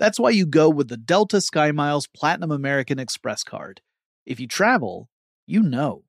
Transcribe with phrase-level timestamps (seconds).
[0.00, 3.82] That's why you go with the Delta SkyMiles Platinum American Express card.
[4.24, 5.10] If you travel,
[5.46, 6.04] you know.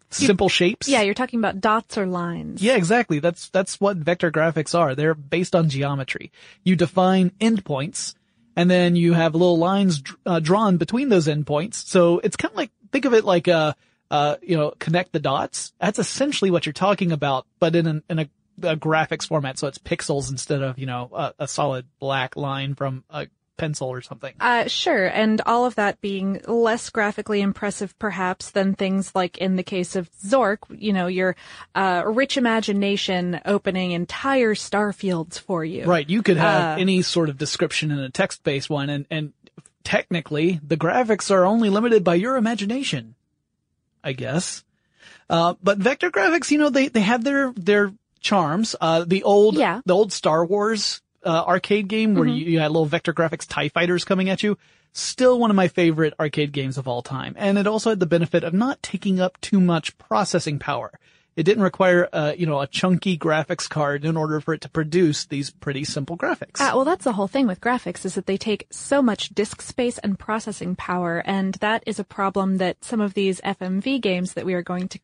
[0.10, 0.88] simple shapes.
[0.88, 2.62] Yeah, you're talking about dots or lines.
[2.62, 3.20] Yeah, exactly.
[3.20, 4.96] That's that's what vector graphics are.
[4.96, 6.32] They're based on geometry.
[6.64, 8.16] You define endpoints,
[8.56, 11.76] and then you have little lines uh, drawn between those endpoints.
[11.76, 13.76] So it's kind of like think of it like a,
[14.12, 15.74] uh, you know, connect the dots.
[15.80, 18.30] That's essentially what you're talking about, but in an, in a,
[18.64, 19.60] a graphics format.
[19.60, 23.28] So it's pixels instead of you know a, a solid black line from a
[23.58, 24.34] pencil or something.
[24.40, 25.06] Uh, sure.
[25.08, 29.96] And all of that being less graphically impressive perhaps than things like in the case
[29.96, 31.36] of Zork, you know, your,
[31.74, 35.86] uh, rich imagination opening entire star fields for you.
[35.86, 36.10] Right.
[36.10, 39.34] You could have Uh, any sort of description in a text-based one and, and
[39.84, 43.16] technically the graphics are only limited by your imagination.
[44.04, 44.64] I guess.
[45.30, 48.76] Uh, but vector graphics, you know, they, they have their, their charms.
[48.80, 49.82] Uh, the old, Yeah.
[49.86, 52.38] the old Star Wars, uh, arcade game where Mhm.
[52.38, 54.58] you, you had little vector graphics TIE fighters coming at you.
[54.94, 57.36] Still one of my favorite arcade games of all time.
[57.38, 60.92] And it also had the benefit of not taking up too much processing power.
[61.36, 64.70] It didn't require, uh, you know, a chunky graphics card in order for it to
[64.70, 66.62] produce these pretty simple graphics.
[66.62, 69.62] Uh, well, that's the whole thing with graphics is that they take so much disk
[69.62, 74.32] space and processing power, and that is a problem that some of these FMV games
[74.36, 75.00] that we are going to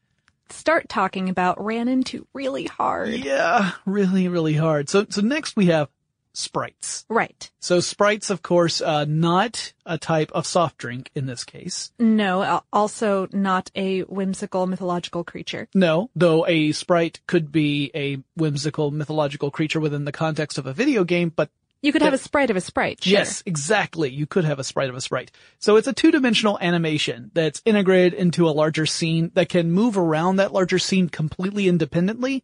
[0.49, 3.09] start talking about ran into really hard.
[3.09, 4.87] Yeah, really, really hard.
[4.87, 5.89] So, so next we have
[6.33, 7.05] sprites.
[7.09, 7.51] Right.
[7.59, 11.91] So sprites, of course, uh, not a type of soft drink in this case.
[11.99, 15.67] No, also not a whimsical mythological creature.
[15.73, 20.73] No, though a sprite could be a whimsical mythological creature within the context of a
[20.73, 21.49] video game, but
[21.81, 23.03] You could have a sprite of a sprite.
[23.03, 23.11] Sure.
[23.11, 24.11] Yes, exactly.
[24.11, 25.31] You could have a sprite of a sprite.
[25.57, 30.35] So it's a two-dimensional animation that's integrated into a larger scene that can move around
[30.35, 32.43] that larger scene completely independently.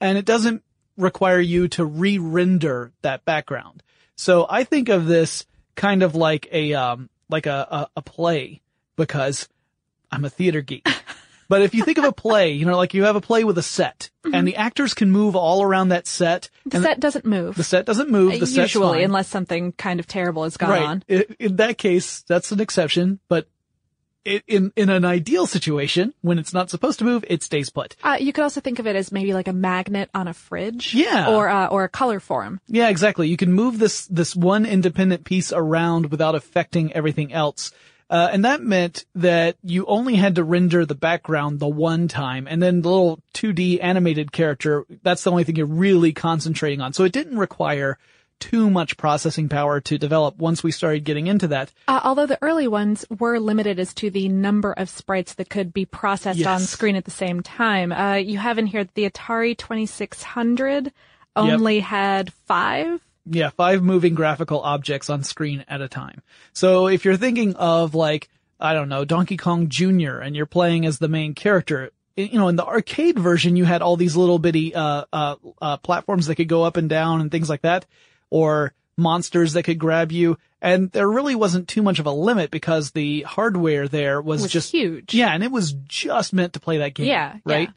[0.00, 0.64] And it doesn't
[0.96, 3.82] require you to re-render that background.
[4.16, 5.44] So I think of this
[5.74, 8.60] kind of like a, um, like a, a, a play
[8.96, 9.48] because
[10.10, 10.86] I'm a theater geek.
[11.48, 13.58] But if you think of a play, you know, like you have a play with
[13.58, 16.50] a set and the actors can move all around that set.
[16.64, 17.56] The set doesn't move.
[17.56, 18.40] the set doesn't move.
[18.40, 20.82] The usually, unless something kind of terrible has gone right.
[20.82, 21.04] on.
[21.08, 23.46] I- In that case, that's an exception, but
[24.24, 27.96] in, in an ideal situation, when it's not supposed to move, it stays put.
[28.02, 30.94] Uh, you could also think of it as maybe like a magnet on a fridge.
[30.94, 31.30] Yeah.
[31.30, 32.60] Or, uh, or a color form.
[32.66, 33.28] Yeah, exactly.
[33.28, 37.72] You can move this, this one independent piece around without affecting everything else.
[38.10, 42.46] Uh, and that meant that you only had to render the background the one time
[42.46, 46.92] and then the little 2D animated character, that's the only thing you're really concentrating on.
[46.92, 47.98] So it didn't require
[48.40, 51.72] too much processing power to develop once we started getting into that.
[51.88, 55.72] Uh, although the early ones were limited as to the number of sprites that could
[55.72, 56.46] be processed Yes.
[56.48, 57.90] on screen at the same time.
[57.92, 60.92] Uh, you have in here that the Atari 2600
[61.36, 63.00] only had five.
[63.26, 66.22] Yeah, five moving graphical objects on screen at a time.
[66.52, 68.28] So if you're thinking of like,
[68.60, 70.18] I don't know, Donkey Kong Jr.
[70.18, 73.82] and you're playing as the main character, you know, in the arcade version, you had
[73.82, 77.30] all these little bitty, uh, uh, uh, platforms that could go up and down and
[77.30, 77.86] things like that,
[78.34, 80.36] or monsters that could grab you.
[80.60, 84.50] And there really wasn't too much of a limit because the hardware there was, Was
[84.50, 85.14] just huge.
[85.14, 87.06] Yeah, and it was just meant to play that game.
[87.06, 87.70] Yeah, Right?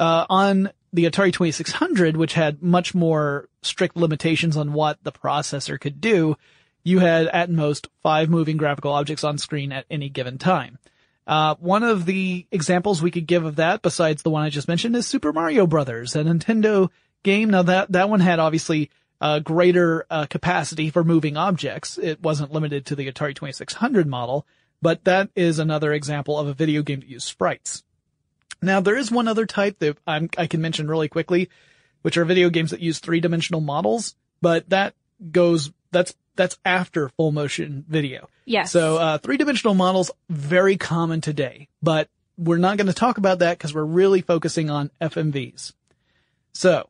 [0.00, 5.78] Uh, on the Atari 2600, which had much more strict limitations on what the processor
[5.78, 6.36] could do,
[6.82, 10.78] you had at most five moving graphical objects on screen at any given time.
[11.24, 14.66] Uh, one of the examples we could give of that, besides the one I just
[14.66, 16.88] mentioned, is Super Mario Brothers, a Nintendo
[17.22, 17.50] game.
[17.50, 18.90] Now that, that one had obviously
[19.20, 21.98] uh, greater uh, capacity for moving objects.
[21.98, 24.46] It wasn't limited to the Atari 2600 model,
[24.80, 27.82] but that is another example of a video game that used sprites.
[28.62, 31.50] Now there is one other type that I'm, I can mention really quickly,
[32.02, 34.94] which are video games that use three-dimensional models, but that
[35.30, 38.28] goes, that's, that's after full motion video.
[38.46, 38.72] Yes.
[38.72, 42.08] So, uh, three-dimensional models, very common today, but
[42.38, 45.72] we're not going to talk about that because we're really focusing on FMVs.
[46.54, 46.88] So,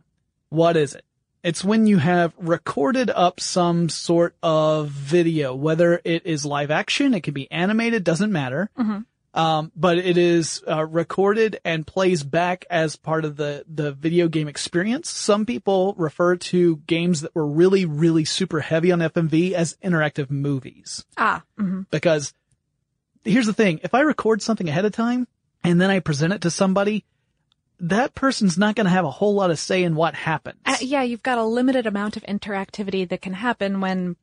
[0.49, 1.05] what is it?
[1.43, 7.15] It's when you have recorded up some sort of video, whether it is live action,
[7.15, 8.69] it can be animated, doesn't matter.
[9.33, 14.27] Um, but it is uh, recorded and plays back as part of the the video
[14.27, 15.09] game experience.
[15.09, 20.31] Some people refer to games that were really, really super heavy on FMV as interactive
[20.31, 21.45] movies ah.
[21.59, 21.87] mhm.
[21.91, 22.35] because
[23.25, 23.79] here's the thing.
[23.85, 25.29] If I record something ahead of time
[25.63, 27.05] and then I present it to somebody,
[27.81, 30.59] that person's not going to have a whole lot of say in what happens.
[30.67, 34.17] Uh, yeah, you've got a limited amount of interactivity that can happen when,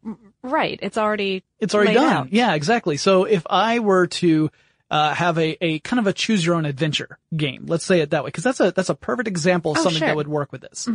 [0.44, 2.14] right, it's already It's already done.
[2.14, 2.34] out.
[2.34, 2.98] Yeah, exactly.
[2.98, 4.52] So if I were to
[4.92, 8.12] uh, have a, a kind of a choose your own adventure game, let's say it
[8.12, 10.08] that way, because that's a that's a perfect example of Oh, something sure.
[10.08, 10.88] that would work with this.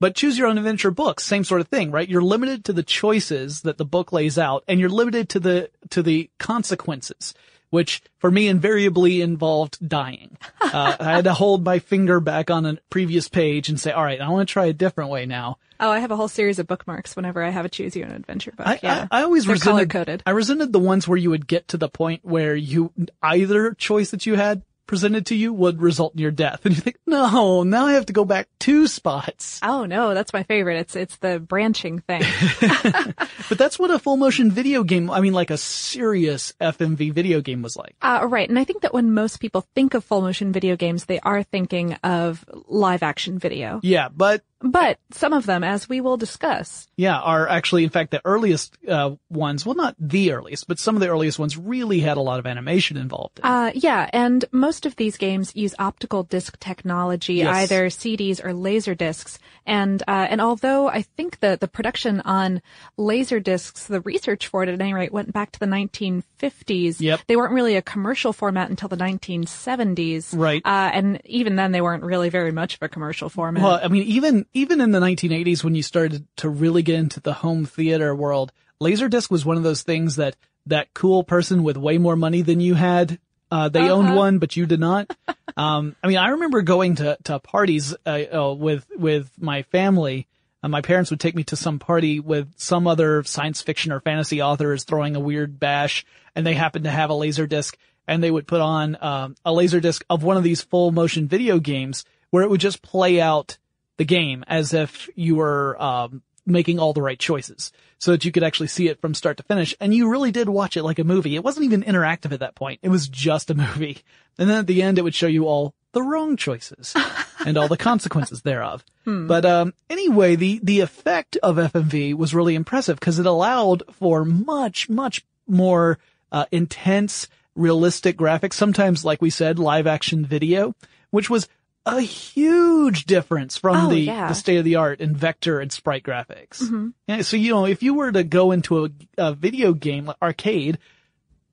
[0.00, 2.08] But choose your own adventure books, same sort of thing, right?
[2.08, 5.70] You're limited to the choices that the book lays out, and you're limited to the
[5.90, 7.34] to the consequences,
[7.70, 10.36] which for me invariably involved dying.
[10.60, 14.04] uh, I had to hold my finger back on a previous page and say, "All
[14.04, 16.58] right, I want to try a different way now." Oh, I have a whole series
[16.58, 18.66] of bookmarks whenever I have a choose your own adventure book.
[18.66, 19.06] I, yeah.
[19.12, 20.22] I, I always They're resented, color-coded.
[20.26, 24.10] I resented the ones where you would get to the point where you, either choice
[24.10, 26.64] that you had presented to you would result in your death.
[26.68, 29.60] And you think, no, now I have to go back two spots.
[29.62, 30.80] Oh no, that's my favorite.
[30.80, 32.22] It's it's the branching thing.
[33.48, 37.40] But that's what a full motion video game, I mean like a serious FMV video
[37.40, 37.94] game was like.
[38.02, 41.04] uh, right, and I think that when most people think of full motion video games,
[41.04, 43.80] they are thinking of live action video.
[43.82, 48.10] Yeah, but But some of them, as we will discuss, yeah, are actually, in fact,
[48.10, 52.00] the earliest, uh, ones, well not the earliest, but some of the earliest ones really
[52.00, 53.38] had a lot of animation involved.
[53.38, 53.44] In.
[53.44, 57.54] Uh, yeah, and most of these games use optical disc technology, Yes.
[57.54, 59.38] either CDs or laser discs.
[59.64, 62.60] And uh, and although I think the the production on
[62.96, 67.00] laser discs, the research for it at any rate went back to the 1950s.
[67.00, 67.20] Yep.
[67.26, 70.36] They weren't really a commercial format until the 1970s.
[70.36, 70.62] Right.
[70.64, 73.62] Uh, and even then, they weren't really very much of a commercial format.
[73.62, 77.20] Well, I mean, even even in the 1980s, when you started to really get into
[77.20, 80.36] the home theater world, Laserdisc was one of those things that
[80.66, 83.18] that cool person with way more money than you had
[83.50, 83.94] Uh, they Uh-huh.
[83.94, 85.10] owned one, but you did not.
[85.56, 90.26] um, I mean, I remember going to, to parties, uh, uh, with, with my family.
[90.62, 94.42] My parents would take me to some party with some other science fiction or fantasy
[94.42, 97.74] authors throwing a weird bash and they happened to have a laser disc
[98.06, 101.26] and they would put on, um, a laser disc of one of these full motion
[101.26, 103.56] video games where it would just play out
[103.98, 108.32] the game as if you were, um, making all the right choices so that you
[108.32, 109.74] could actually see it from start to finish.
[109.80, 111.36] And you really did watch it like a movie.
[111.36, 112.80] It wasn't even interactive at that point.
[112.82, 113.98] It was just a movie.
[114.38, 116.94] And then at the end, it would show you all the wrong choices
[117.46, 118.84] and all the consequences thereof.
[119.26, 124.24] But, um, anyway, the, the effect of FMV was really impressive because it allowed for
[124.24, 125.98] much, much more,
[126.30, 128.52] uh, intense, realistic graphics.
[128.52, 130.74] Sometimes, like we said, live action video,
[131.10, 131.48] which was
[131.96, 134.28] a huge difference from Oh, the, yeah.
[134.28, 136.92] the state of the art in vector and sprite graphics.
[137.06, 140.16] Yeah, so, you know, if you were to go into a, a video game like
[140.22, 140.78] arcade,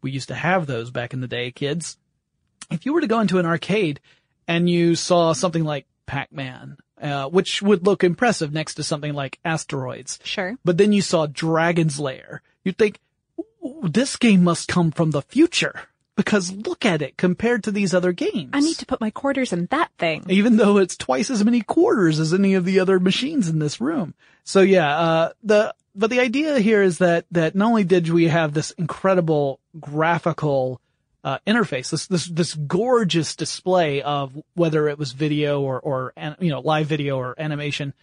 [0.02, 1.98] we used to have those back in the day, kids.
[2.72, 4.00] If you were to go into an arcade
[4.48, 9.40] and you saw something like Pac-Man, uh, which would look impressive next to something like
[9.44, 10.58] Asteroids, Sure.
[10.64, 13.00] but then you saw Dragon's Lair, you'd think,
[13.84, 15.82] this game must come from the future.
[16.16, 18.52] Because look at it compared to these other games.
[18.54, 20.24] I need to put my quarters in that thing.
[20.30, 23.82] even though it's twice as many quarters as any of the other machines in this
[23.82, 24.14] room.
[24.46, 28.30] So yeah, uh, the, but the idea here is that, that not only did we
[28.30, 30.80] have this incredible graphical,
[31.26, 36.38] uh, interface, this, this, this gorgeous display of whether it was video or, or, an-
[36.40, 37.94] you know, live video or animation,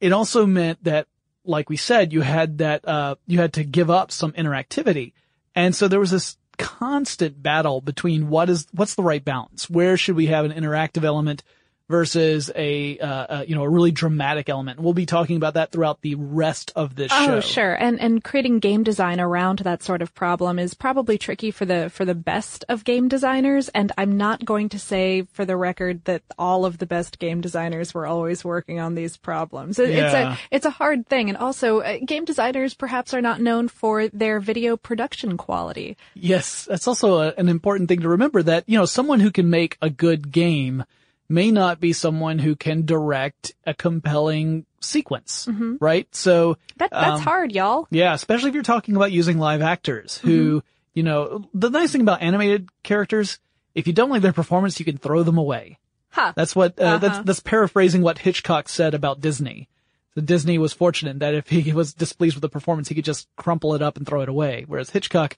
[0.00, 1.08] it also meant that,
[1.44, 5.12] like we said, you had that, uh, you had to give up some interactivity.
[5.54, 9.68] And so there was this constant battle between what is, what's the right balance?
[9.68, 11.42] Where should we have an interactive element
[11.88, 14.80] versus a, uh, uh, you know, a really dramatic element?
[14.80, 17.36] We'll be talking about that throughout the rest of this show.
[17.36, 17.74] Oh, sure.
[17.74, 21.90] And and creating game design around that sort of problem is probably tricky for the
[21.90, 23.68] for the best of game designers.
[23.70, 27.40] And I'm not going to say for the record that all of the best game
[27.40, 29.78] designers were always working on these problems.
[29.78, 31.28] It- It's a it's a hard thing.
[31.28, 35.96] And also, uh, game designers perhaps are not known for their video production quality.
[36.14, 39.50] Yes, that's also a, an important thing to remember that, you know, someone who can
[39.50, 40.84] make a good game
[41.28, 45.48] may not be someone who can direct a compelling sequence,
[45.80, 46.06] right?
[46.14, 47.86] So, That that's Um, hard, y'all.
[47.90, 50.62] yeah, especially if you're talking about using live actors who,
[50.92, 53.38] you know, the nice thing about animated characters,
[53.74, 55.78] if you don't like their performance, you can throw them away.
[56.10, 56.32] Huh.
[56.36, 57.22] That's what, uh, that's, Uh-huh.
[57.24, 59.68] that's paraphrasing what Hitchcock said about Disney.
[60.14, 63.26] So Disney was fortunate that if he was displeased with the performance, he could just
[63.36, 64.64] crumple it up and throw it away.
[64.68, 65.36] Whereas Hitchcock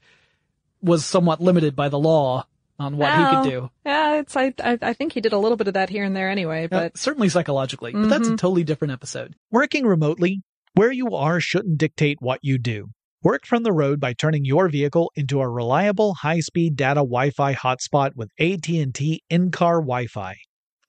[0.83, 2.47] was somewhat limited by the law
[2.79, 3.71] on what he could do.
[3.85, 6.15] Yeah, it's I, I I think he did a little bit of that here and
[6.15, 9.35] there anyway, Uh, but certainly psychologically, but that's a totally different episode.
[9.51, 10.43] Working remotely,
[10.75, 12.89] where you are shouldn't dictate what you do.
[13.23, 18.11] Work from the road by turning your vehicle into a reliable high-speed data Wi-Fi hotspot
[18.15, 20.37] with AT&T in-car Wi-Fi.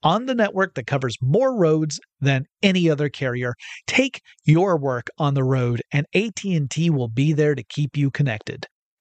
[0.03, 3.55] On the network that covers more roads than any other carrier,
[3.87, 8.67] take your work on the road and AT&T will be there to keep you connected.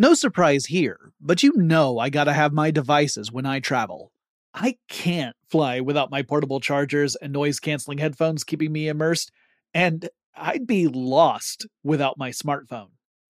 [0.00, 4.12] No surprise here, but you know I gotta have my devices when I travel.
[4.54, 9.30] I can't fly without my portable chargers and noise canceling headphones keeping me immersed,
[9.74, 12.92] and I'd be lost without my smartphone.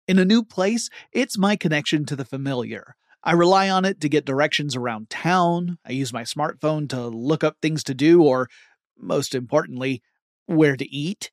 [0.08, 2.96] In a new place, it's my connection to the familiar.
[3.24, 5.78] I rely on it to get directions around town.
[5.86, 8.50] I use my smartphone to look up things to do, or,
[8.98, 10.02] most importantly,
[10.48, 11.30] where to eat.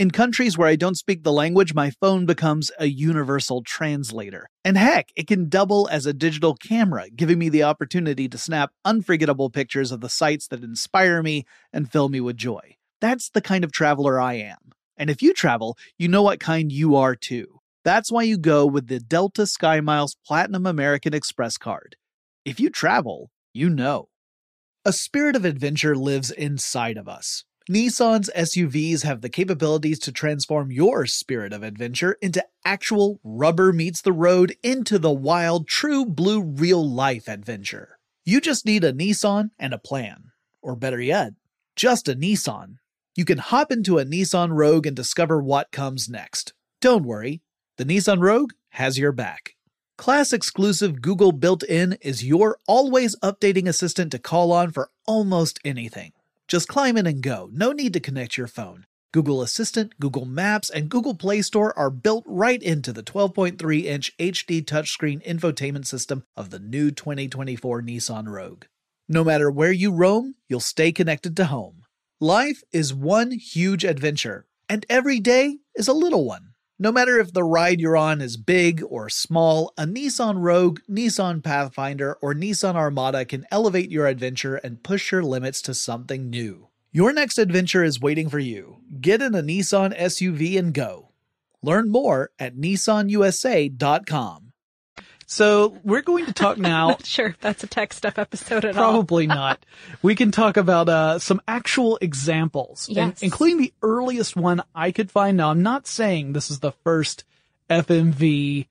[0.00, 4.48] In countries where I don't speak the language, my phone becomes a universal translator.
[4.64, 8.72] And heck, it can double as a digital camera, giving me the opportunity to snap
[8.82, 12.76] unforgettable pictures of the sights that inspire me and fill me with joy.
[13.02, 14.72] That's the kind of traveler I am.
[14.96, 17.60] And if you travel, you know what kind you are too.
[17.84, 21.96] That's why you go with the Delta SkyMiles Platinum American Express card.
[22.46, 24.08] If you travel, you know.
[24.82, 27.44] A spirit of adventure lives inside of us.
[27.68, 34.00] Nissan's SUVs have the capabilities to transform your spirit of adventure into actual rubber meets
[34.00, 37.98] the road into the wild, true blue real life adventure.
[38.24, 40.32] You just need a Nissan and a plan.
[40.62, 41.34] Or better yet,
[41.76, 42.76] just a Nissan.
[43.14, 46.54] You can hop into a Nissan Rogue and discover what comes next.
[46.80, 47.42] Don't worry,
[47.76, 49.54] the Nissan Rogue has your back.
[49.98, 55.60] Class exclusive Google built in is your always updating assistant to call on for almost
[55.62, 56.12] anything.
[56.50, 58.84] Just climb in and go, no need to connect your phone.
[59.12, 64.16] Google Assistant, Google Maps, and Google Play Store are built right into the 12.3 inch
[64.18, 68.64] HD touchscreen infotainment system of the new 2024 Nissan Rogue.
[69.08, 71.82] No matter where you roam, you'll stay connected to home.
[72.20, 76.49] Life is one huge adventure, and every day is a little one.
[76.82, 81.44] No matter if the ride you're on is big or small, a Nissan Rogue, Nissan
[81.44, 86.68] Pathfinder, or Nissan Armada can elevate your adventure and push your limits to something new.
[86.90, 88.78] Your next adventure is waiting for you.
[88.98, 91.10] Get in a Nissan SUV and go.
[91.62, 94.49] Learn more at nissanusa.com.
[95.30, 96.96] So we're going to talk now.
[97.04, 98.90] Sure if that's a tech stuff episode at all.
[98.90, 99.64] Probably not.
[100.02, 103.22] We can talk about uh, some actual examples, and- Yes.
[103.22, 105.36] including the earliest one I could find.
[105.36, 107.22] Now, I'm not saying this is the first
[107.70, 108.66] FMV.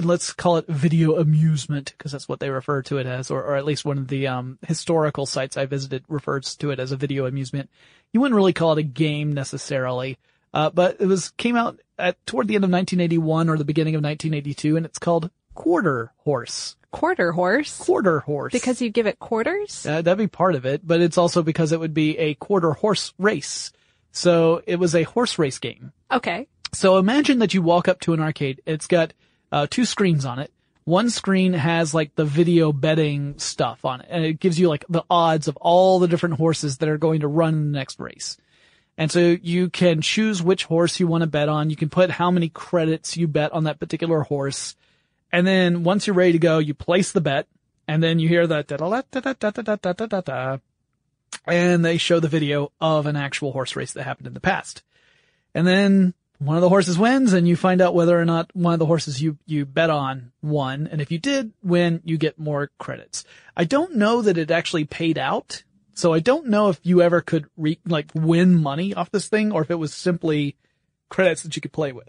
[0.00, 3.56] Let's call it video amusement because that's what they refer to it as, or, or
[3.56, 6.96] at least one of the um, historical sites I visited refers to it as a
[6.96, 7.68] video amusement.
[8.12, 10.16] You wouldn't really call it a game necessarily,
[10.54, 13.96] uh, but it was came out at toward the end of 1981 or the beginning
[13.96, 16.76] of 1982, and it's called Quarter Horse.
[16.92, 17.76] Quarter horse.
[17.76, 18.52] Quarter Horse.
[18.52, 19.84] Because you give it quarters?
[19.84, 22.74] Uh, that'd be part of it, but it's also because it would be a quarter
[22.74, 23.72] horse race.
[24.12, 25.92] So it was a horse race game.
[26.12, 26.46] Okay.
[26.72, 28.62] So imagine that you walk up to an arcade.
[28.66, 29.14] It's got
[29.50, 30.52] uh, two screens on it.
[30.84, 34.84] One screen has like the video betting stuff on it, and it gives you like
[34.88, 37.98] the odds of all the different horses that are going to run in the next
[37.98, 38.36] race.
[38.96, 41.68] And so you can choose which horse you want to bet on.
[41.68, 44.76] You can put how many credits you bet on that particular horse.
[45.32, 47.46] And then once you're ready to go, you place the bet,
[47.86, 50.58] and then you hear da da da da da da da da da da,
[51.46, 54.82] and they show the video of an actual horse race that happened in the past.
[55.54, 58.72] And then one of the horses wins, and you find out whether or not one
[58.72, 60.88] of the horses you you bet on won.
[60.90, 63.24] And if you did win, you get more credits.
[63.56, 65.64] I don't know that it actually paid out,
[65.94, 69.52] so I don't know if you ever could re- like win money off this thing,
[69.52, 70.56] or if it was simply
[71.08, 72.08] credits that you could play with.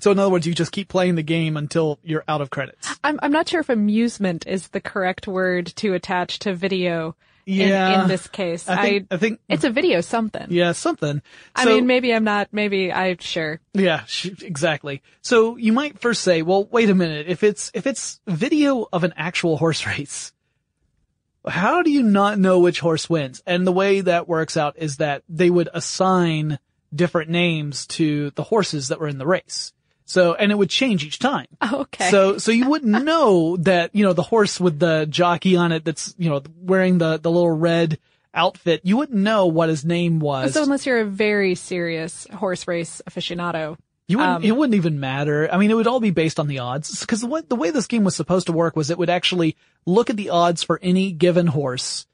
[0.00, 2.94] So in other words, you just keep playing the game until you're out of credits.
[3.04, 7.68] I'm, I'm not sure if amusement is the correct word to attach to video in,
[7.68, 8.02] Yeah.
[8.02, 8.68] in this case.
[8.68, 10.46] I think, I think, it's a video something.
[10.50, 11.22] yeah, something.
[11.54, 13.60] I mean, maybe I'm not, maybe I, sure.
[13.72, 15.02] Yeah, sh- exactly.
[15.22, 17.26] So you might first say, well, wait a minute.
[17.28, 20.32] If it's, if it's video of an actual horse race,
[21.46, 23.42] how do you not know which horse wins?
[23.46, 26.58] And the way that works out is that they would assign
[26.94, 29.72] different names to the horses that were in the race.
[30.06, 31.46] So, and it would change each time.
[31.72, 32.10] Okay.
[32.10, 35.84] So, so you wouldn't know that, you know, the horse with the jockey on it
[35.84, 37.98] that's, you know, wearing the, the little red
[38.34, 40.52] outfit, you wouldn't know what his name was.
[40.54, 43.76] So unless you're a very serious horse race aficionado.
[44.06, 45.48] You wouldn't, Um, it wouldn't even matter.
[45.50, 47.00] I mean, it would all be based on the odds.
[47.00, 49.56] Because the way, the way this game was supposed to work was it would actually
[49.86, 52.06] look at the odds for any given horse,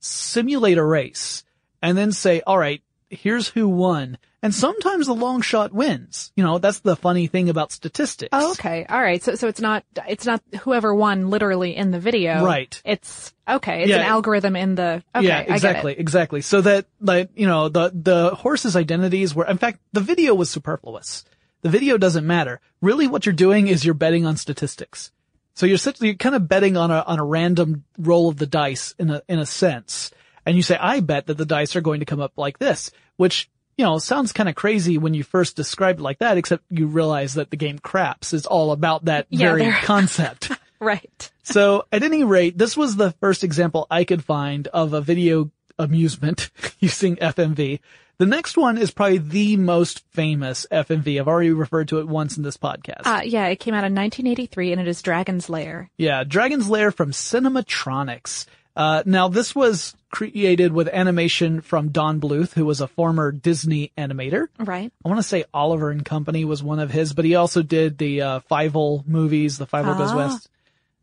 [0.00, 1.44] simulate a race,
[1.80, 4.18] and then say, all right, here's who won.
[4.40, 6.32] And sometimes the long shot wins.
[6.36, 8.30] You know, that's the funny thing about statistics.
[8.32, 8.86] Oh, okay.
[8.88, 9.20] All right.
[9.20, 12.44] So, so it's not, it's not whoever won literally in the video.
[12.44, 12.80] Right.
[12.84, 13.82] It's, okay.
[13.82, 13.96] It's Yeah.
[13.96, 15.26] an algorithm in the, okay.
[15.26, 15.54] yeah, I get it.
[15.54, 16.40] exactly, exactly.
[16.42, 20.48] So that, like, you know, the, the horses' identities were, in fact, the video was
[20.50, 21.24] superfluous.
[21.62, 22.60] The video doesn't matter.
[22.80, 25.10] Really what you're doing is you're betting on statistics.
[25.54, 28.46] So you're such, you're kind of betting on a, on a random roll of the
[28.46, 30.12] dice in a, in a sense.
[30.46, 32.92] And you say, I bet that the dice are going to come up like this,
[33.16, 36.64] which, you know, sounds kind of crazy when you first describe it like that, except
[36.68, 40.50] you realize that the game Craps is all about that Yeah, very concept.
[40.80, 41.30] Right.
[41.42, 45.50] So at any rate, this was the first example I could find of a video
[45.76, 47.80] amusement using FMV.
[48.18, 51.18] The next one is probably the most famous FMV.
[51.20, 53.06] I've already referred to it once in this podcast.
[53.06, 55.90] Uh, yeah, it came out in 1983 and it is Dragon's Lair.
[55.98, 58.46] yeah, Dragon's Lair from Cinematronics.
[58.78, 63.90] Uh, now this was created with animation from Don Bluth, who was a former Disney
[63.98, 64.46] animator.
[64.58, 64.92] Right.
[65.04, 67.98] I want to say Oliver and Company was one of his, but he also did
[67.98, 70.16] the uh, Fievel movies, the Fievel Goes Ah.
[70.16, 70.48] West.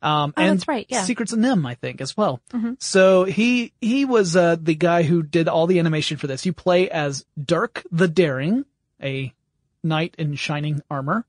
[0.02, 1.02] Um, Oh, and that's right, yeah.
[1.04, 2.40] Secrets of NIMH, I think, as well.
[2.80, 6.46] So he he was uh, the guy who did all the animation for this.
[6.46, 8.64] You play as Dirk the Daring,
[9.04, 9.34] a
[9.84, 11.26] knight in shining armor,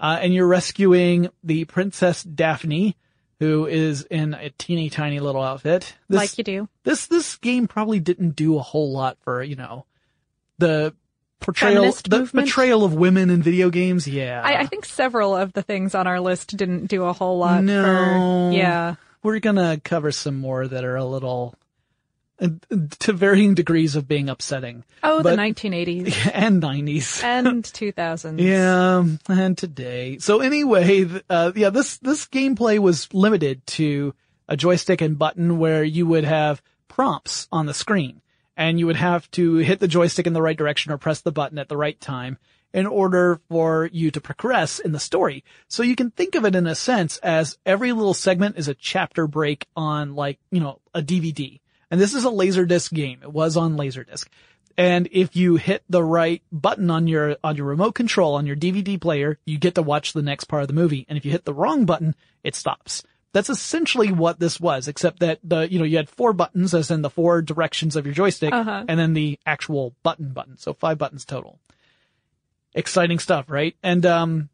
[0.00, 2.96] uh, and you're rescuing the Princess Daphne,
[3.40, 5.94] who is in a teeny tiny little outfit.
[6.08, 6.68] This, like you do.
[6.84, 9.84] this this game probably didn't do a whole lot for you know
[10.58, 10.94] the
[11.40, 12.46] portrayal Feminist the movement?
[12.46, 14.08] portrayal of women in video games.
[14.08, 17.38] Yeah, I, I think several of the things on our list didn't do a whole
[17.38, 17.62] lot.
[17.62, 18.50] No.
[18.50, 18.96] For, yeah.
[19.22, 21.54] we're gonna cover some more that are a little
[22.40, 27.20] to varying degrees of being upsetting Oh, But- the 1980s and nineties.
[27.22, 28.40] and 2000s.
[28.40, 30.18] Yeah, and today.
[30.18, 34.14] So anyway, uh, yeah, this, this gameplay was limited to
[34.48, 38.20] a joystick and button where you would have prompts on the screen
[38.56, 41.32] and you would have to hit the joystick in the right direction or press the
[41.32, 42.38] button at the right time
[42.74, 45.42] in order for you to progress in the story.
[45.68, 48.74] So you can think of it in a sense as every little segment is a
[48.74, 51.60] chapter break on like, you know, a DVD.
[51.90, 53.20] And this is a Laserdisc game.
[53.22, 54.26] It was on Laserdisc.
[54.76, 58.54] And if you hit the right button on your, on your remote control on your
[58.56, 61.04] DVD player, you get to watch the next part of the movie.
[61.08, 63.02] And if you hit the wrong button, it stops.
[63.32, 66.90] That's essentially what this was, except that the, you know, you had four buttons as
[66.90, 68.84] in the four directions of your joystick Uh-huh.
[68.88, 70.56] and then the actual button button.
[70.58, 71.58] So five buttons total.
[72.74, 73.74] Exciting stuff, right?
[73.82, 74.48] And, um,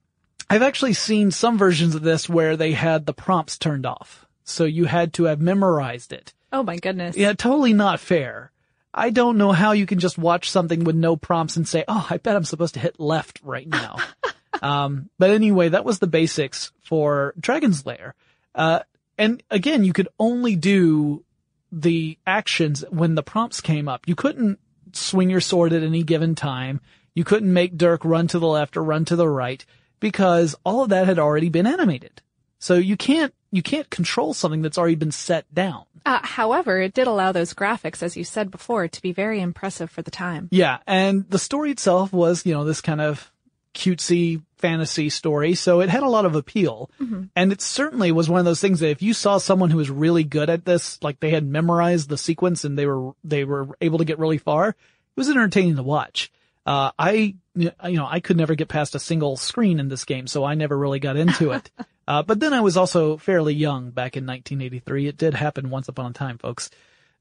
[0.48, 4.26] I've actually seen some versions of this where they had the prompts turned off.
[4.44, 6.32] So you had to have memorized it.
[6.54, 7.16] Oh my goodness.
[7.16, 8.52] Yeah, totally not fair.
[8.94, 12.06] I don't know how you can just watch something with no prompts and say, oh,
[12.08, 13.96] I bet I'm supposed to hit left right now.
[14.62, 18.14] um, but anyway, that was the basics for Dragon's Lair.
[18.54, 18.80] Uh,
[19.18, 21.24] and again, you could only do
[21.72, 24.06] the actions when the prompts came up.
[24.06, 24.60] You couldn't
[24.92, 26.80] swing your sword at any given time.
[27.14, 29.66] You couldn't make Dirk run to the left or run to the right
[29.98, 32.22] because all of that had already been animated.
[32.60, 35.84] So you can't, you can't control something that's already been set down.
[36.04, 39.90] Uh, however, it did allow those graphics, as you said before, to be very impressive
[39.90, 40.48] for the time.
[40.50, 43.32] Yeah, and the story itself was, you know, this kind of
[43.74, 46.90] cutesy fantasy story, so it had a lot of appeal.
[47.36, 49.90] And it certainly was one of those things that if you saw someone who was
[49.90, 53.68] really good at this, like they had memorized the sequence and they were they were
[53.80, 54.76] able to get really far, it
[55.16, 56.30] was entertaining to watch.
[56.66, 60.26] Uh, I, you know, I could never get past a single screen in this game,
[60.26, 61.70] so I never really got into it.
[62.06, 65.08] Uh, but then I was also fairly young back in 1983.
[65.08, 66.70] It did happen once upon a time, folks.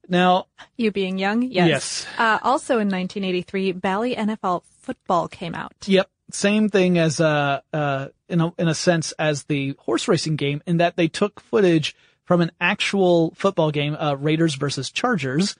[0.09, 1.43] Now, You being young?
[1.43, 1.67] Yes.
[1.67, 2.07] Yes.
[2.17, 5.73] Uh, also in 1983, Bally NFL football came out.
[5.85, 6.09] Yep.
[6.31, 10.61] Same thing as, uh, uh, in a, in a sense as the horse racing game
[10.65, 15.55] in that they took footage from an actual football game, uh, Raiders versus Chargers.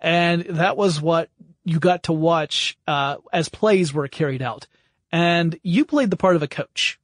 [0.00, 1.30] And that was what
[1.64, 4.66] you got to watch, uh, as plays were carried out.
[5.12, 6.98] And you played the part of a coach.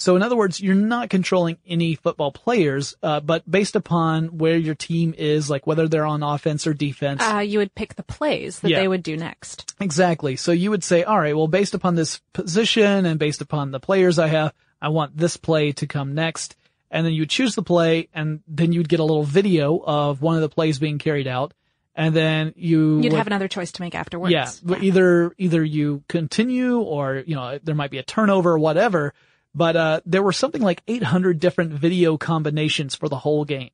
[0.00, 4.56] So in other words, you're not controlling any football players, uh, but based upon where
[4.56, 7.20] your team is, like whether they're on offense or defense.
[7.20, 8.78] Uh, you would pick the plays that Yeah.
[8.80, 9.74] they would do next.
[9.80, 10.36] Exactly.
[10.36, 13.80] So you would say, all right, well, based upon this position and based upon the
[13.80, 16.54] players I have, I want this play to come next.
[16.92, 20.22] And then you would choose the play and then you'd get a little video of
[20.22, 21.52] one of the plays being carried out.
[21.96, 24.32] And then you You'd would- have another choice to make afterwards.
[24.32, 28.58] yeah, but either, either you continue or, you know, there might be a turnover or
[28.60, 29.12] whatever.
[29.58, 33.70] But, uh, there were something like 800 different video combinations for the whole game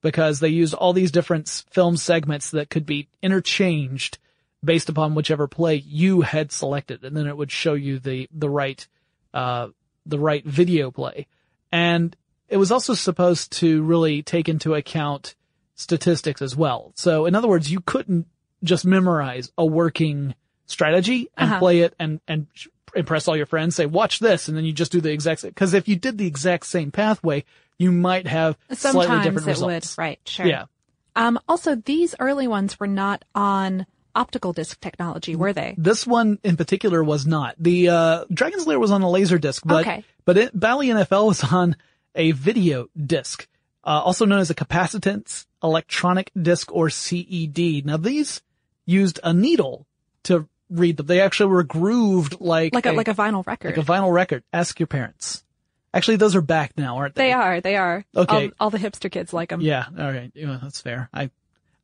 [0.00, 4.16] because they used all these different film segments that could be interchanged
[4.64, 7.04] based upon whichever play you had selected.
[7.04, 8.86] And then it would show you the, the right,
[9.34, 9.68] uh,
[10.06, 11.26] the right video play.
[11.70, 12.16] And
[12.48, 15.34] it was also supposed to really take into account
[15.74, 16.92] statistics as well.
[16.94, 18.26] So in other words, you couldn't
[18.64, 21.58] just memorize a working strategy and Uh-huh.
[21.60, 22.46] play it and, and
[22.94, 25.52] impress all your friends, say, watch this, and then you just do the exact same.
[25.52, 27.44] Cause if you did the exact same pathway,
[27.78, 29.96] you might have slightly Sometimes different it results.
[29.96, 30.02] would.
[30.02, 30.20] Right.
[30.24, 30.46] Sure.
[30.46, 30.64] Yeah.
[31.16, 35.74] Um, also, these early ones were not on optical disc technology, were they?
[35.78, 37.54] This one in particular was not.
[37.58, 40.04] The, uh, Dragon's Lair was on a laser disc, but, Okay.
[40.24, 41.76] but it, Bally NFL was on
[42.14, 43.46] a video disc,
[43.84, 47.84] uh, also known as a capacitance electronic disc or CED.
[47.84, 48.42] Now these
[48.86, 49.86] used a needle
[50.24, 51.06] to read them.
[51.06, 53.76] They actually were grooved like, Like a, like a vinyl record.
[53.76, 54.42] like a vinyl record.
[54.52, 55.42] Ask your parents.
[55.94, 57.28] Actually, those are back now, aren't they?
[57.28, 57.60] they are.
[57.60, 58.04] They are.
[58.14, 58.44] Okay.
[58.46, 59.60] All, all the hipster kids like them.
[59.62, 59.86] Yeah.
[59.98, 60.30] All right.
[60.34, 61.08] Yeah, that's fair.
[61.14, 61.30] I,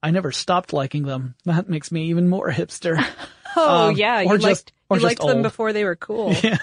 [0.02, 1.34] I never stopped liking them.
[1.46, 3.02] That makes me even more hipster.
[3.56, 4.20] Oh Um, yeah.
[4.20, 6.32] You liked just- or you liked them before they were cool.
[6.42, 6.56] Yeah,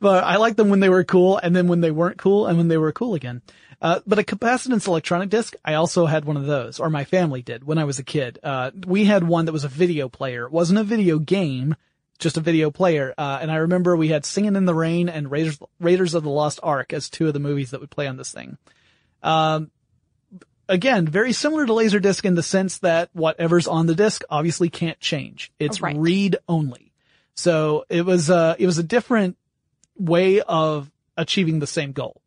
[0.00, 2.58] but I liked them when they were cool, and then when they weren't cool, and
[2.58, 3.40] when they were cool again.
[3.80, 7.42] Uh, but a capacitance electronic disc, I also had one of those, or my family
[7.42, 8.38] did when I was a kid.
[8.42, 10.46] Uh, we had one that was a video player.
[10.46, 11.76] It wasn't a video game,
[12.18, 13.12] just a video player.
[13.18, 16.30] Uh, and I remember we had Singing in the Rain and Raiders, Raiders of the
[16.30, 18.56] Lost Ark as two of the movies that would play on this thing.
[19.22, 19.70] Um,
[20.68, 24.98] again, very similar to Laserdisc in the sense that whatever's on the disc obviously can't
[25.00, 25.52] change.
[25.58, 25.96] It's Right.
[25.96, 26.92] read only.
[27.34, 29.36] So it was, uh, it was a different
[29.98, 32.22] way of achieving the same goal.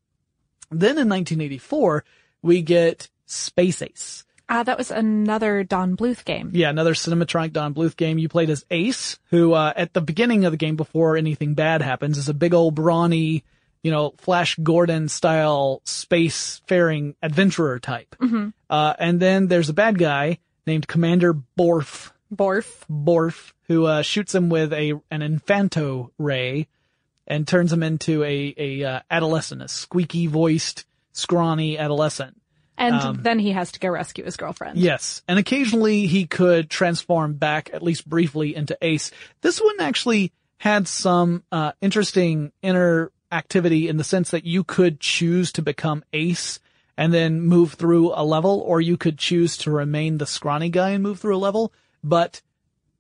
[0.72, 2.04] Then in 1984,
[2.42, 4.26] we get Space Ace.
[4.52, 6.50] Ah, that was another Don Bluth game.
[6.54, 8.18] Yeah, another Cinematronic Don Bluth game.
[8.18, 11.84] You played as Ace, who uh, at the beginning of the game, before anything bad
[11.84, 13.44] happens, is a big old brawny,
[13.84, 18.16] you know, Flash Gordon style space faring adventurer type.
[18.20, 18.50] Mm-hmm.
[18.68, 22.86] Uh, and then there's a bad guy named Commander Borf, Borf.
[22.90, 26.68] Borf, who uh, shoots him with a an Infanto ray
[27.30, 32.36] and turns him into a a uh, adolescent, a squeaky voiced, scrawny adolescent.
[32.78, 34.78] And Um, then he has to go rescue his girlfriend.
[34.78, 39.12] Yes, and occasionally he could transform back, at least briefly, into Ace.
[39.42, 45.00] This one actually had some uh, interesting inner activity in the sense that you could
[45.00, 46.60] choose to become Ace
[46.98, 50.92] and then move through a level, or you could choose to remain the scrawny guy
[50.92, 51.72] and move through a level.
[52.04, 52.42] But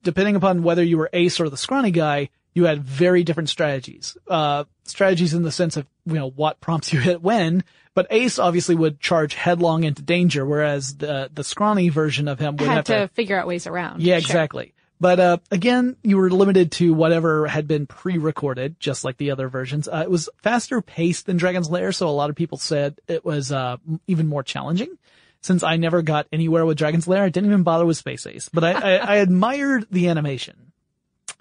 [0.03, 4.17] depending upon whether you were Ace or the scrawny guy, you had very different strategies.
[4.27, 8.37] Uh, strategies in the sense of, you know, what prompts you hit when, but Ace
[8.37, 12.75] obviously would charge headlong into danger, whereas the, the scrawny version of him would Had
[12.75, 14.01] have to, to, figure out ways around.
[14.01, 14.31] yeah, Sure.
[14.31, 14.73] exactly.
[15.01, 19.47] But, uh, again, you were limited to whatever had been pre-recorded, just like the other
[19.47, 19.87] versions.
[19.87, 23.23] Uh, it was faster paced than Dragon's Lair, so a lot of people said it
[23.23, 24.97] was, uh, even more challenging.
[25.41, 28.49] Since I never got anywhere with Dragon's Lair, I didn't even bother with Space Ace,
[28.49, 30.73] but I, I, I admired the animation.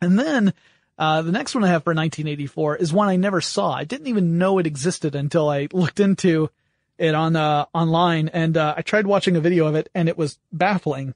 [0.00, 0.54] And then,
[0.98, 3.72] uh, the next one I have for 1984 is one I never saw.
[3.72, 6.50] I didn't even know it existed until I looked into
[6.98, 10.18] it on, uh, online and, uh, I tried watching a video of it and it
[10.18, 11.14] was baffling.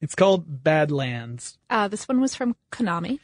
[0.00, 1.56] It's called Badlands.
[1.70, 3.20] Uh, this one was from Konami.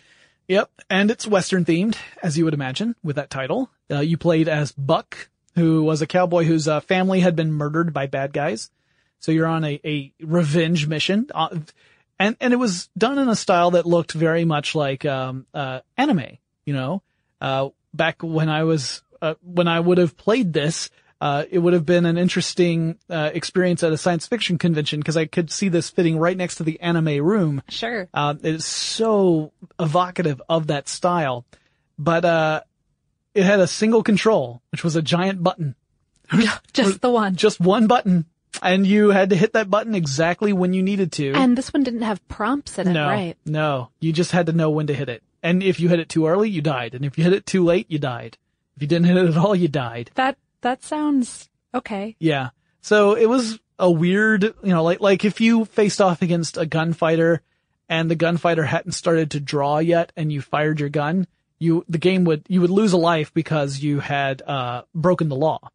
[0.48, 0.70] Yep.
[0.88, 3.70] And it's Western themed, as you would imagine, with that title.
[3.90, 7.92] Uh, you played as Buck, who was a cowboy whose uh, family had been murdered
[7.92, 8.70] by bad guys.
[9.20, 11.28] So you're on a, a revenge mission.
[12.20, 15.80] And, and it was done in a style that looked very much like, um, uh,
[15.96, 17.02] anime, you know,
[17.40, 21.72] uh, back when I was, uh, when I would have played this, uh, it would
[21.72, 25.68] have been an interesting, uh, experience at a science fiction convention because I could see
[25.68, 27.62] this fitting right next to the anime room.
[27.68, 28.09] Sure.
[28.14, 31.44] Um, it is so evocative of that style,
[31.98, 32.61] but uh,
[33.35, 35.74] it had a single control, which was a giant button,
[36.72, 37.35] Just the one.
[37.35, 38.24] just one button,
[38.62, 41.32] and you had to hit that button exactly when you needed to.
[41.32, 43.36] And this one didn't have prompts in it, no, right?
[43.44, 45.22] no, you just had to know when to hit it.
[45.42, 46.94] And if you hit it too early, you died.
[46.94, 48.36] And if you hit it too late, you died.
[48.76, 50.10] If you didn't hit it at all, you died.
[50.14, 52.16] That that sounds okay.
[52.18, 52.50] Yeah.
[52.82, 56.66] So it was a weird, you know, like, like if you faced off against a
[56.66, 57.42] gunfighter
[57.88, 61.26] and the gunfighter hadn't started to draw yet and you fired your gun,
[61.58, 65.36] you, the game would, you would lose a life because you had, uh, broken the
[65.36, 65.70] law.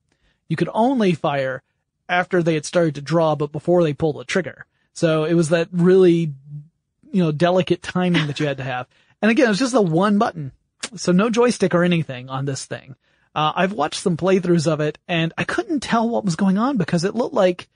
[0.47, 1.63] You could only fire
[2.07, 4.65] after they had started to draw, but before they pulled the trigger.
[4.93, 6.33] So it was that really,
[7.11, 8.87] you know, delicate timing that you had to have.
[9.21, 10.51] And again, it was just the one button.
[10.95, 12.95] So no joystick or anything on this thing.
[13.33, 16.77] Uh, I've watched some playthroughs of it and I couldn't tell what was going on
[16.77, 17.67] because it looked like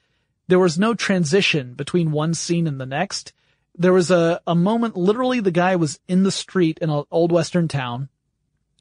[0.48, 3.34] there was no transition between one scene and the next.
[3.76, 7.32] There was a, a moment, literally the guy was in the street in an old
[7.32, 8.10] western town.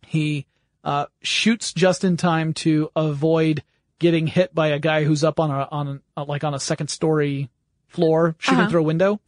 [0.07, 0.47] He,
[0.85, 3.63] uh, shoots just in time to avoid
[3.99, 6.89] getting hit by a guy who's up on a, on a, like on a second
[6.89, 7.51] story
[7.89, 8.71] floor shooting Uh-huh.
[8.71, 9.21] through a window.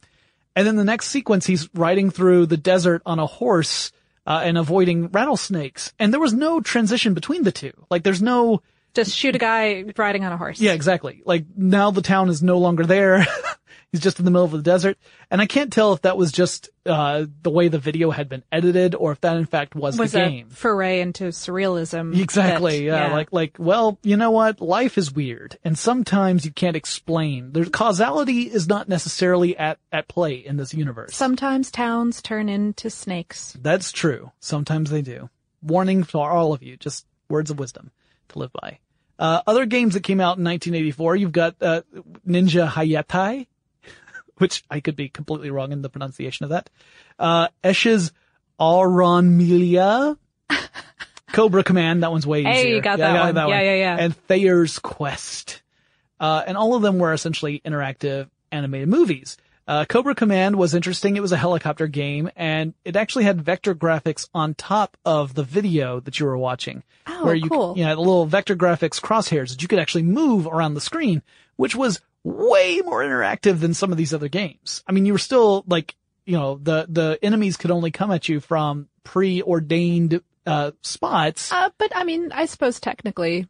[0.55, 3.91] And then the next sequence, he's riding through the desert on a horse,
[4.27, 5.93] uh, and avoiding rattlesnakes.
[5.97, 7.71] And there was no transition between the two.
[7.89, 8.61] Like there's no,
[8.93, 10.59] Just shoot a guy riding on a horse.
[10.59, 11.21] yeah, exactly.
[11.25, 13.25] Like now the town is no longer there.
[13.91, 14.97] He's just in the middle of the desert.
[15.29, 18.41] And I can't tell if that was just, uh, the way the video had been
[18.49, 20.49] edited or if that in fact was, Was the a game.
[20.49, 22.17] foray into surrealism.
[22.17, 22.87] Exactly.
[22.87, 24.61] that- yeah, Like, like, well, you know what?
[24.61, 27.51] Life is weird and sometimes you can't explain.
[27.51, 31.13] There's causality is not necessarily at, at play in this universe.
[31.13, 33.57] sometimes towns turn into snakes.
[33.61, 34.31] That's true.
[34.39, 35.29] Sometimes they do.
[35.61, 37.91] Warning for all of you, just words of wisdom
[38.29, 38.79] to live by.
[39.19, 41.81] Uh, other games that came out in 1984, you've got, uh,
[42.27, 43.45] Ninja Hayatai,
[44.37, 46.69] which I could be completely wrong in the pronunciation of that.
[47.19, 48.11] Uh, Esh's
[48.59, 50.17] Aurunmilla.
[51.33, 52.75] Cobra Command, that one's way Hey, easier.
[52.75, 53.49] you got Yeah, that one.
[53.49, 53.97] Yeah, yeah, yeah.
[53.99, 55.61] And Thayer's Quest.
[56.19, 59.37] Uh, and all of them were essentially interactive animated movies.
[59.67, 61.15] Uh, Cobra Command was interesting.
[61.15, 65.43] It was a helicopter game and it actually had vector graphics on top of the
[65.43, 66.83] video that you were watching.
[67.07, 67.77] Oh, where you, cool.
[67.77, 71.21] You know, the little vector graphics crosshairs that you could actually move around the screen,
[71.55, 74.83] which was way more interactive than some of these other games.
[74.87, 78.29] I mean, you were still like, you know, the, the enemies could only come at
[78.29, 81.51] you from preordained, uh, spots.
[81.51, 83.47] Uh, but I mean, I suppose technically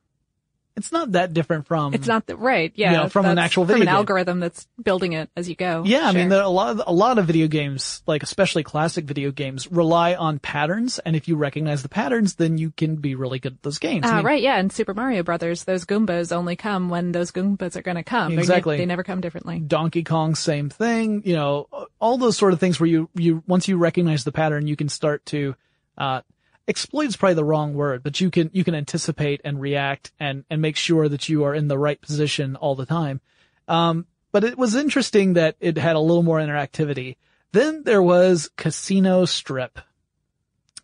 [0.82, 2.92] it's not that different from It's not the right, yeah.
[2.92, 3.96] You know, from an actual from video an game.
[3.96, 5.84] algorithm that's building it as you go.
[5.86, 8.64] Yeah, I mean, there are a lot of a lot of video games, like especially
[8.64, 12.96] classic video games, rely on patterns, and if you recognize the patterns, then you can
[12.96, 14.06] be really good at those games.
[14.06, 14.60] I Ah, mean, right, yeah.
[14.60, 18.38] In Super Mario Brothers, those Goombas only come when those Goombas are going to come.
[18.38, 18.78] Exactly.
[18.78, 19.60] They never come differently.
[19.60, 21.22] Donkey Kong, same thing.
[21.26, 21.68] You know,
[22.00, 24.90] all those sort of things where you you once you recognize the pattern, you can
[24.90, 25.56] start to
[25.98, 26.22] uh,
[26.68, 30.44] exploit is probably the wrong word, but you can you can anticipate and react and
[30.50, 33.22] and make sure that you are in the right position all the time.
[33.68, 37.18] Um, but it was interesting that it had a little more interactivity.
[37.52, 39.80] Then there was Casino Strip,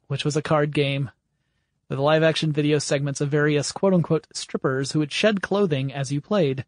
[0.07, 1.11] which was a card game
[1.89, 6.11] with live action video segments of various quote unquote strippers who would shed clothing as
[6.11, 6.65] you played.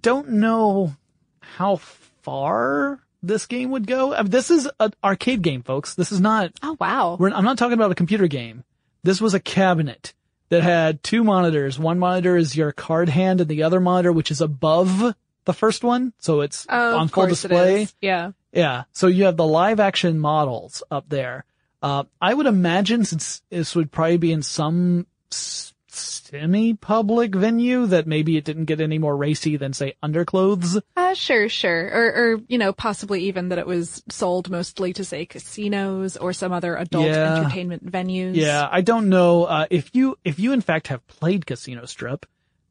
[0.00, 0.96] Don't know
[1.40, 4.14] how far this game would go.
[4.14, 5.94] I mean, this is an arcade game, folks.
[5.94, 7.16] This is not, Oh, wow.
[7.18, 8.64] we're, I'm not talking about a computer game.
[9.02, 10.14] This was a cabinet
[10.50, 11.78] that had two monitors.
[11.78, 15.82] One monitor is your card hand and the other monitor, which is above the first
[15.84, 16.12] one.
[16.18, 17.88] So it's Oh, on full display.
[18.00, 18.32] Yeah.
[18.52, 18.84] Yeah.
[18.92, 21.44] So you have the live action models up there.
[21.82, 28.06] Uh, I would imagine since this would probably be in some s- semi-public venue that
[28.06, 30.80] maybe it didn't get any more racy than say underclothes.
[30.96, 31.90] Uh, sure, sure.
[31.92, 36.32] Or, or, you know, possibly even that it was sold mostly to say casinos or
[36.32, 37.36] some other adult Yeah.
[37.36, 38.34] entertainment venues.
[38.36, 38.68] Yeah.
[38.70, 42.26] I don't know, uh, if you, if you in fact have played Casino Strip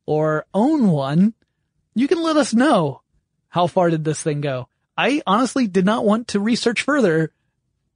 [0.05, 1.33] or own one,
[1.95, 3.01] you can let us know
[3.49, 4.67] how far did this thing go.
[4.97, 7.31] I honestly did not want to research further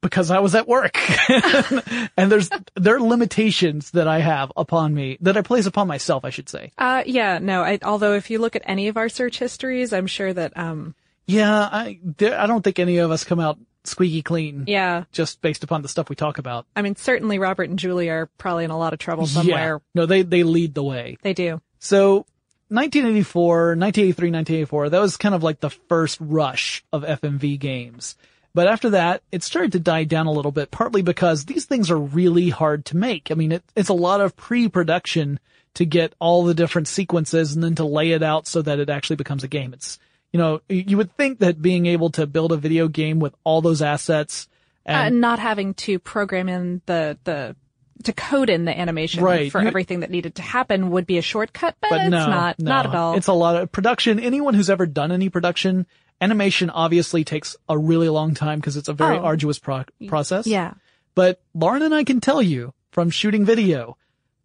[0.01, 0.97] because I was at work.
[2.17, 6.25] and there's, there are limitations that I have upon me, that I place upon myself,
[6.25, 6.71] I should say.
[6.77, 10.07] Uh, yeah, no, I, although if you look at any of our search histories, I'm
[10.07, 10.95] sure that, um,
[11.27, 14.65] Yeah, I, there, I don't think any of us come out squeaky clean.
[14.67, 16.65] yeah, Just based upon the stuff we talk about.
[16.75, 19.75] I mean, certainly Robert and Julie are probably in a lot of trouble somewhere.
[19.75, 20.01] Yeah.
[20.01, 21.17] No, they, they lead the way.
[21.23, 21.61] They do.
[21.79, 22.25] So
[22.69, 28.15] 1984, 1983, 1984, that was kind of like the first rush of FMV games.
[28.53, 31.89] But after that, it started to die down a little bit, partly because these things
[31.89, 33.31] are really hard to make.
[33.31, 35.39] I mean, it, it's a lot of pre-production
[35.75, 38.89] to get all the different sequences and then to lay it out so that it
[38.89, 39.73] actually becomes a game.
[39.73, 39.99] It's,
[40.33, 43.61] you know, you would think that being able to build a video game with all
[43.61, 44.49] those assets
[44.85, 47.55] Uh, and not having to program in the, the,
[48.03, 49.49] to code in the animation Right.
[49.51, 52.27] for You- everything that needed to happen would be a shortcut, but, but it's no,
[52.27, 52.69] not, no.
[52.69, 53.15] not at all.
[53.15, 54.19] It's a lot of production.
[54.19, 55.85] Anyone who's ever done any production,
[56.21, 59.21] animation obviously takes a really long time because it's a very Oh.
[59.23, 60.47] arduous pro- process.
[60.47, 60.73] yeah.
[61.15, 63.97] But Lauren and I can tell you from shooting video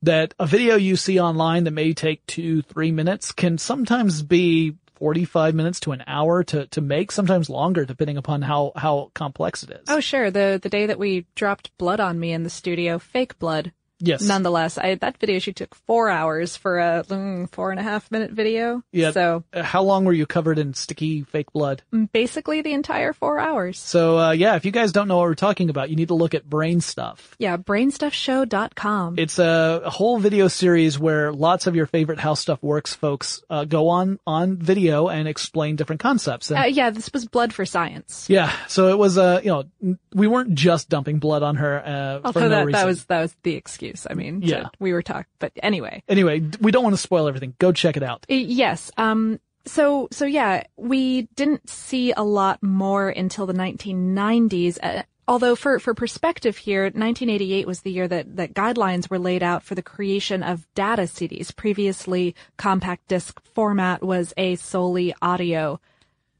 [0.02, 4.74] that a video you see online that may take two, three minutes can sometimes be
[4.96, 9.62] 45 minutes to an hour to, to make, sometimes longer depending upon how, how complex
[9.62, 9.84] it is.
[9.88, 10.30] Oh, sure.
[10.30, 14.22] The, the day that we dropped blood on me in the studio, fake blood, yes.
[14.22, 18.10] nonetheless, I, that video she took four hours for a mm, four and a half
[18.10, 18.82] minute video.
[18.92, 19.10] Yeah.
[19.12, 21.82] So Uh, How long were you covered in sticky fake blood?
[22.12, 23.78] basically the entire four hours.
[23.78, 26.14] So, uh, yeah, if you guys don't know what we're talking about, you need to
[26.14, 27.34] look at brain stuff.
[27.38, 27.56] Yeah.
[27.56, 29.18] Brainstuffshow.com.
[29.18, 33.42] It's a, a whole video series where lots of your favorite How Stuff Works folks
[33.50, 36.50] uh, go on on video and explain different concepts.
[36.50, 38.26] And, Uh, yeah, this was blood for science.
[38.28, 42.20] yeah, so it was uh, you know, we weren't just dumping blood on her uh,
[42.20, 42.72] for Although no that, reason.
[42.80, 43.85] that was that was the excuse.
[44.10, 44.68] I mean, to- Yeah.
[44.80, 47.54] we were talking, but anyway, Anyway, we don't want to spoil everything.
[47.58, 48.24] Go check it out.
[48.28, 48.90] Yes.
[48.96, 49.38] Um.
[49.66, 54.78] So so yeah, we didn't see a lot more until the 1990s.
[54.82, 59.42] Uh, although for for perspective here, 1988 was the year that that guidelines were laid
[59.42, 61.54] out for the creation of data CDs.
[61.54, 65.80] Previously, compact disc format was a solely audio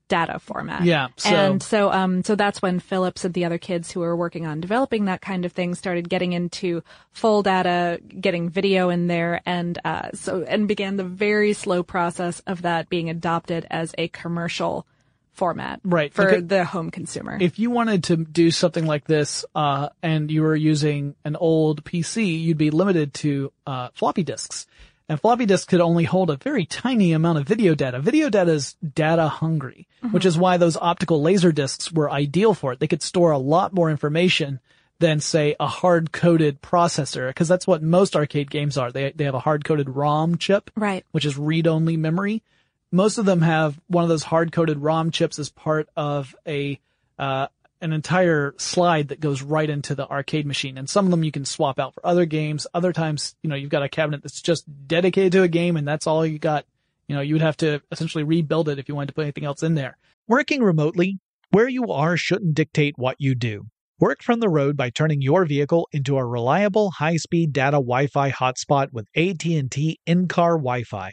[0.09, 0.85] data format.
[0.85, 4.17] Yeah, so- and so um so that's when Philips and the other kids who were
[4.17, 9.07] working on developing that kind of thing started getting into full data, getting video in
[9.09, 13.95] there, and uh so and began the very slow process of that being adopted as
[13.99, 14.87] a commercial
[15.33, 17.37] format Right, for because- the home consumer.
[17.39, 21.85] If you wanted to do something like this, uh, and you were using an old
[21.85, 24.67] PC, you'd be limited to, uh, floppy disks.
[25.09, 28.01] And floppy disks could only hold a very tiny amount of video data.
[28.01, 32.73] Video data is data hungry, which is why those optical laser disks were ideal for
[32.73, 32.81] it.
[32.81, 34.59] They could store a lot more information
[34.99, 38.91] than say a hard coded processor, because that's what most arcade games are.
[38.91, 41.05] They, they have a hard coded ROM chip right.
[41.13, 42.43] which is read-only memory.
[42.91, 46.81] Most of them have one of those hard-coded ROM chips as part of a
[47.19, 47.49] uh,
[47.81, 50.79] an entire slide that goes right into the arcade machine.
[50.79, 52.67] And some of them you can swap out for other games.
[52.73, 55.87] Other times, you know, you've got a cabinet that's just dedicated to a game, and
[55.87, 56.65] that's all you got.
[57.09, 59.45] You know, you would have to essentially rebuild it if you wanted to put anything
[59.45, 59.97] else in there.
[60.27, 61.19] Working remotely,
[61.51, 63.67] where you are shouldn't dictate what you do.
[64.01, 68.93] Work from the road by turning your vehicle into a reliable high-speed data Wi-Fi hotspot
[68.93, 71.13] with AT&T in-car Wi-Fi.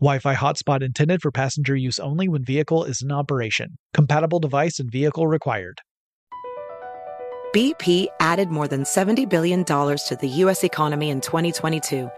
[0.00, 3.78] Wi-Fi hotspot intended for passenger use only when vehicle is in operation.
[3.94, 5.80] Compatible device and vehicle required.
[7.52, 10.62] BP added more than $70 billion to the U.S.
[10.62, 12.08] economy in 2022.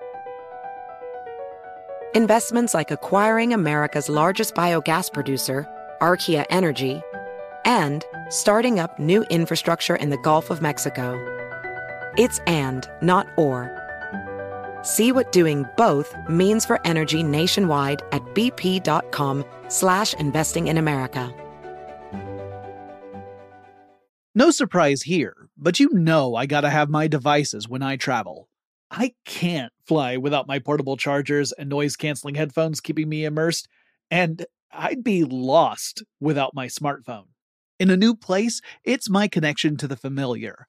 [2.15, 5.67] Investments like acquiring America's largest biogas producer,
[6.03, 7.01] Archaea Energy,
[7.65, 11.17] and starting up new infrastructure in the Gulf of Mexico.
[12.19, 13.80] It's and, not or.
[14.83, 21.35] See what doing both means for energy nationwide at bp.com slash investing in America.
[24.35, 28.49] No surprise here, but you know I gotta have my devices when I travel.
[28.91, 33.69] I can't fly without my portable chargers and noise canceling headphones keeping me immersed,
[34.11, 37.27] and I'd be lost without my smartphone.
[37.79, 40.69] In a new place, it's my connection to the familiar.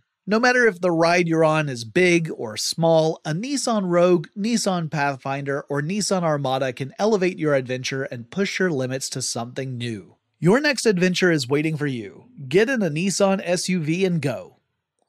[0.27, 4.91] No matter if the ride you're on is big or small, a Nissan Rogue, Nissan
[4.91, 10.17] Pathfinder, or Nissan Armada can elevate your adventure and push your limits to something new.
[10.39, 12.25] Your next adventure is waiting for you.
[12.47, 14.57] Get in a Nissan SUV and go.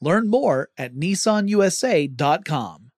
[0.01, 2.91] Learn more at nissanusa.com.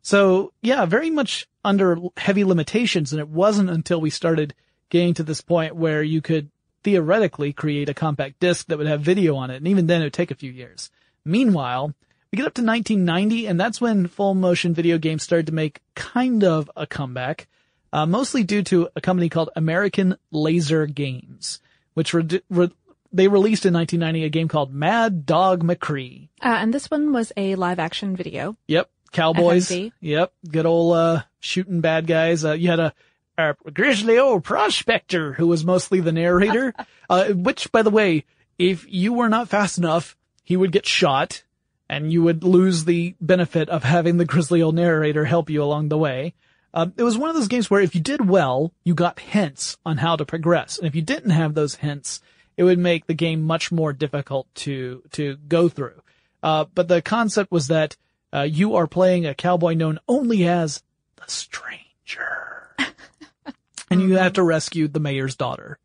[0.00, 4.54] So, yeah, very much under heavy limitations, and it wasn't until we started
[4.88, 6.50] getting to this point where you could
[6.82, 10.04] theoretically create a compact disc that would have video on it, and even then it
[10.04, 10.90] would take a few years.
[11.26, 11.92] Meanwhile,
[12.30, 15.80] we get up to 1990, and that's when full motion video games started to make
[15.96, 17.48] kind of a comeback,
[17.92, 21.60] uh, mostly due to a company called American Laser Games,
[21.94, 22.70] which re- re-
[23.12, 26.28] they released in 1990 a game called Mad Dog McCree.
[26.40, 28.56] Uh, and this one was a live action video.
[28.68, 29.68] Yep, cowboys.
[29.68, 29.92] FMV.
[30.00, 32.44] Yep, good old uh, shooting bad guys.
[32.44, 32.94] Uh, you had a,
[33.36, 36.72] a grizzly old prospector who was mostly the narrator.
[37.10, 38.24] uh, which, by the way,
[38.58, 40.16] if you were not fast enough,
[40.46, 41.42] he would get shot,
[41.90, 45.88] and you would lose the benefit of having the grizzly old narrator help you along
[45.88, 46.34] the way.
[46.72, 49.76] Um, it was one of those games where if you did well, you got hints
[49.84, 52.20] on how to progress, and if you didn't have those hints,
[52.56, 56.00] it would make the game much more difficult to to go through.
[56.44, 57.96] Uh, but the concept was that
[58.32, 60.80] uh, you are playing a cowboy known only as
[61.16, 62.70] the Stranger,
[63.90, 65.80] and you have to rescue the mayor's daughter,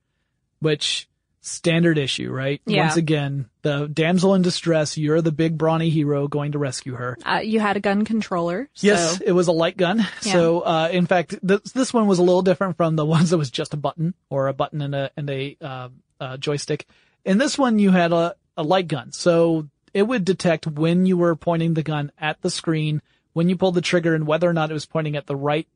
[0.60, 1.10] which
[1.42, 2.62] standard issue, right?
[2.66, 2.84] Yeah.
[2.84, 4.98] Once again, the damsel in distress.
[4.98, 7.18] You're the big brawny hero going to rescue her.
[7.26, 8.70] Uh, you had a gun controller.
[8.74, 10.08] So Yes, it was a light gun.
[10.22, 13.38] So, uh, in fact, this, this one was a little different from the ones that
[13.38, 15.90] was just a button or a button and a, and a, uh,
[16.20, 16.86] uh, joystick.
[17.26, 19.12] In this one, you had a, a light gun.
[19.12, 23.02] So it would detect when you were pointing the gun at the screen,
[23.34, 25.68] when you pulled the trigger and whether or not it was pointing at the right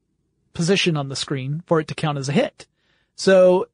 [0.53, 2.67] position on the screen for it to count as a hit.
[3.15, 3.67] So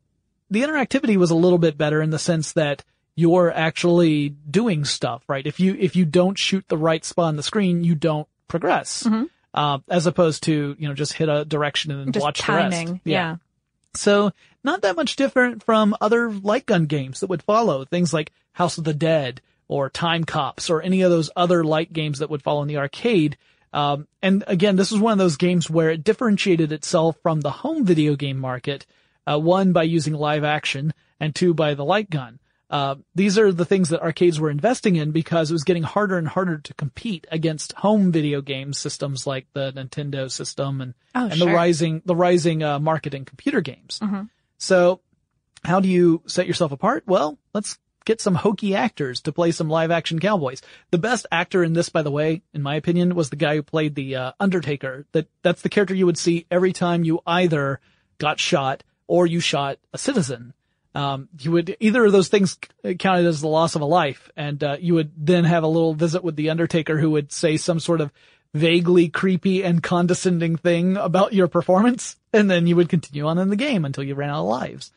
[0.51, 2.83] the interactivity was a little bit better in the sense that
[3.15, 5.45] you're actually doing stuff, right?
[5.47, 9.07] If you, if you don't shoot the right spot on the screen, you don't progress.
[9.53, 12.85] uh, as opposed to, you know, just hit a direction and then Just watch timing.
[12.87, 13.01] the rest.
[13.05, 13.35] Yeah.
[13.95, 14.31] So
[14.63, 18.77] not that much different from other light gun games that would follow things like House
[18.77, 22.41] of the Dead or Time Cops or any of those other light games that would
[22.43, 23.37] follow in the arcade.
[23.73, 27.51] Um, and again, this was one of those games where it differentiated itself from the
[27.51, 28.85] home video game market.
[29.27, 32.39] Uh, one by using live action and two by the light gun.
[32.69, 36.17] Uh, these are the things that arcades were investing in because it was getting harder
[36.17, 41.27] and harder to compete against home video game systems like the Nintendo system and, Oh,
[41.27, 43.99] and the rising, the rising, uh, market in computer games.
[44.57, 45.01] So
[45.65, 47.03] how do you set yourself apart?
[47.05, 50.61] Well, let's get some hokey actors to play some live action cowboys.
[50.91, 53.63] The best actor in this, by the way, in my opinion, was the guy who
[53.63, 55.05] played the, uh, Undertaker.
[55.11, 57.81] That, that's the character you would see every time you either
[58.17, 60.53] got shot or you shot a citizen.
[60.95, 62.57] Um, you would, either of those things
[62.97, 64.31] counted as the loss of a life.
[64.37, 67.57] And, uh, you would then have a little visit with the Undertaker who would say
[67.57, 68.09] some sort of
[68.53, 72.15] vaguely creepy and condescending thing about your performance.
[72.31, 74.93] And then you would continue on in the game until you ran out of lives.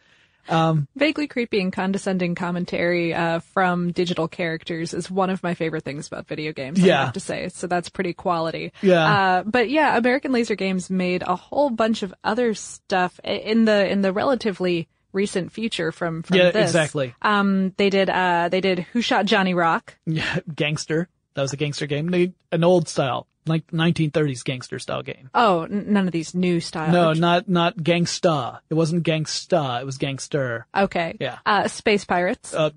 [0.48, 6.06] Vaguely creepy and condescending commentary uh, from digital characters is one of my favorite things
[6.06, 6.82] about video games.
[6.82, 7.04] I Yeah.
[7.04, 8.72] have to say, so that's pretty quality.
[8.82, 9.12] Yeah.
[9.12, 13.88] Uh, but yeah, American Laser Games made a whole bunch of other stuff in the
[13.90, 16.70] in the relatively recent future from from Yeah, this.
[16.70, 17.14] exactly.
[17.22, 19.96] Um, they did uh they did Who Shot Johnny Rock?
[20.06, 21.08] Yeah, gangster.
[21.34, 22.34] That was a gangster game.
[22.52, 25.30] An old style, like 1930s gangster style game.
[25.34, 26.92] Oh, n- none of these new style.
[26.92, 28.60] No, not, not gangsta.
[28.70, 29.80] It wasn't gangsta.
[29.80, 30.66] It was gangster.
[30.76, 31.16] Okay.
[31.20, 31.38] Yeah.
[31.44, 32.54] Uh, Space Pirates.
[32.54, 32.70] Uh,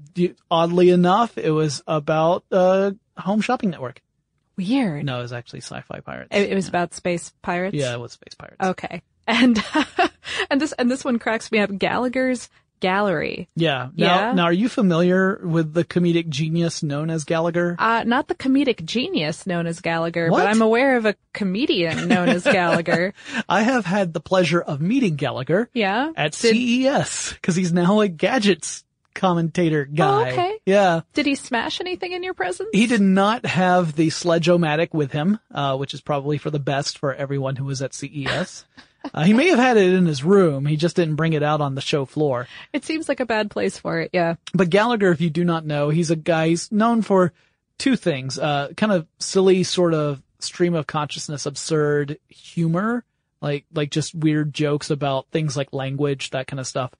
[0.49, 4.01] oddly enough, it was about, uh, Home Shopping Network.
[4.57, 5.05] Weird.
[5.05, 6.29] No, it was actually Sci-Fi Pirates.
[6.35, 7.75] It, it was about space pirates.
[7.75, 8.57] yeah, it was Space Pirates.
[8.61, 9.01] Okay.
[9.29, 9.61] And
[10.49, 11.77] and this and this one cracks me up.
[11.77, 12.47] Gallagher's
[12.79, 13.47] Gallery.
[13.55, 13.89] Yeah.
[13.95, 14.33] Now, Yeah?
[14.33, 17.75] now are you familiar with the comedic genius known as Gallagher?
[17.79, 20.39] Uh, not the comedic genius known as Gallagher, What?
[20.39, 23.13] but I'm aware of a comedian known as Gallagher.
[23.49, 26.11] I have had the pleasure of meeting Gallagher Yeah.
[26.15, 28.83] at Did- CES because he's now a gadgets
[29.15, 30.29] commentator guy.
[30.31, 30.59] okay.
[30.65, 31.01] Yeah.
[31.15, 32.69] Did he smash anything in your presence?
[32.71, 36.99] He did not have the sledge-o-matic with him, uh, which is probably for the best
[36.99, 38.65] for everyone who was at CES.
[39.13, 40.65] Uh, he may have had it in his room.
[40.65, 42.47] He just didn't bring it out on the show floor.
[42.73, 44.11] It seems like a bad place for it.
[44.13, 44.35] Yeah.
[44.53, 47.33] But Gallagher, if you do not know, he's a guy, he's known for
[47.77, 53.03] two things, uh, kind of silly sort of stream of consciousness, absurd humor,
[53.41, 56.91] like, like just weird jokes about things like language, that kind of stuff.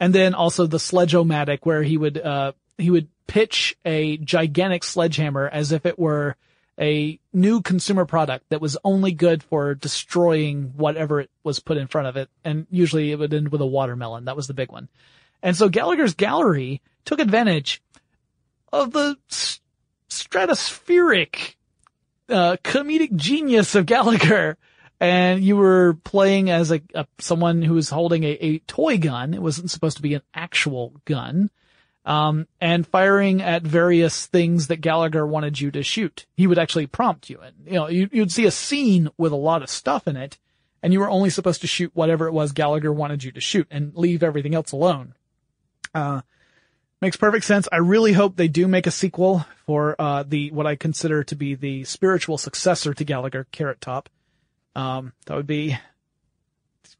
[0.00, 5.48] And then also the sledge-o-matic where he would, uh, he would pitch a gigantic sledgehammer
[5.48, 6.36] as if it were
[6.82, 11.86] a new consumer product that was only good for destroying whatever it was put in
[11.86, 12.28] front of it.
[12.44, 14.24] And usually it would end with a watermelon.
[14.24, 14.88] That was the big one.
[15.42, 17.80] And so Gallagher's gallery took advantage
[18.72, 19.16] of the
[20.10, 21.54] stratospheric,
[22.28, 24.58] uh, comedic genius of Gallagher.
[24.98, 29.34] And you were playing as a, a someone who was holding a, a toy gun.
[29.34, 31.50] It wasn't supposed to be an actual gun.
[32.04, 36.26] Um, and firing at various things that Gallagher wanted you to shoot.
[36.34, 37.38] He would actually prompt you.
[37.40, 40.36] And, you know, you, you'd see a scene with a lot of stuff in it,
[40.82, 43.68] and you were only supposed to shoot whatever it was Gallagher wanted you to shoot
[43.70, 45.14] and leave everything else alone.
[45.94, 46.22] Uh,
[47.00, 47.68] makes perfect sense.
[47.70, 51.36] I really hope they do make a sequel for, uh, the, what I consider to
[51.36, 54.08] be the spiritual successor to Gallagher, Carrot Top.
[54.74, 55.78] Um, that would be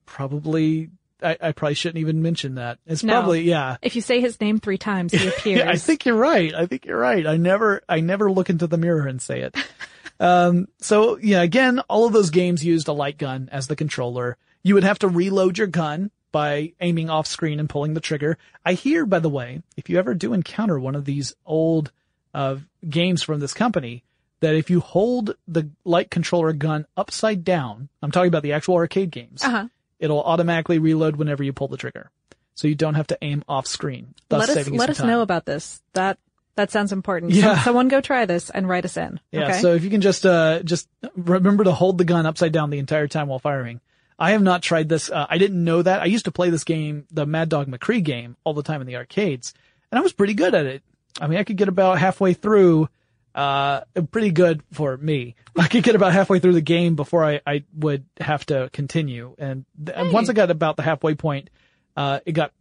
[0.06, 0.90] probably,
[1.22, 2.78] I, I probably shouldn't even mention that.
[2.86, 3.14] It's No.
[3.14, 3.76] probably, yeah.
[3.82, 5.62] If you say his name three times, he appears.
[5.62, 6.54] I think you're right.
[6.54, 7.26] I think you're right.
[7.26, 9.56] I never, I never look into the mirror and say it.
[10.20, 14.36] um, so yeah, again, all of those games used a light gun as the controller.
[14.62, 18.38] You would have to reload your gun by aiming off screen and pulling the trigger.
[18.64, 21.92] I hear, by the way, if you ever do encounter one of these old,
[22.32, 22.56] uh,
[22.88, 24.02] games from this company,
[24.40, 28.76] that if you hold the light controller gun upside down, I'm talking about the actual
[28.76, 29.68] arcade games, Uh-huh.
[30.02, 32.10] It'll automatically reload whenever you pull the trigger.
[32.54, 34.14] So you don't have to aim off screen.
[34.28, 35.06] Thus let us let us time.
[35.06, 35.80] know about this.
[35.94, 36.18] That
[36.56, 37.32] that sounds important.
[37.32, 37.54] Yeah.
[37.54, 39.18] Some- someone go try this and write us in.
[39.30, 39.44] Yeah.
[39.44, 39.60] okay.
[39.60, 40.86] So if you can just, uh, just
[41.16, 43.80] remember to hold the gun upside down the entire time while firing.
[44.18, 45.10] I have not tried this.
[45.10, 46.02] Uh, I didn't know that.
[46.02, 48.86] I used to play this game, the Mad Dog McCree game all the time in
[48.86, 49.54] the arcades
[49.92, 50.82] and I was pretty good at it.
[51.20, 52.88] I mean, I could get about halfway through,
[53.34, 55.36] uh, pretty good for me.
[55.56, 59.34] I could get about halfway through the game before I, I would have to continue.
[59.38, 61.50] And th- once I got about the halfway point,
[61.96, 62.52] uh, it got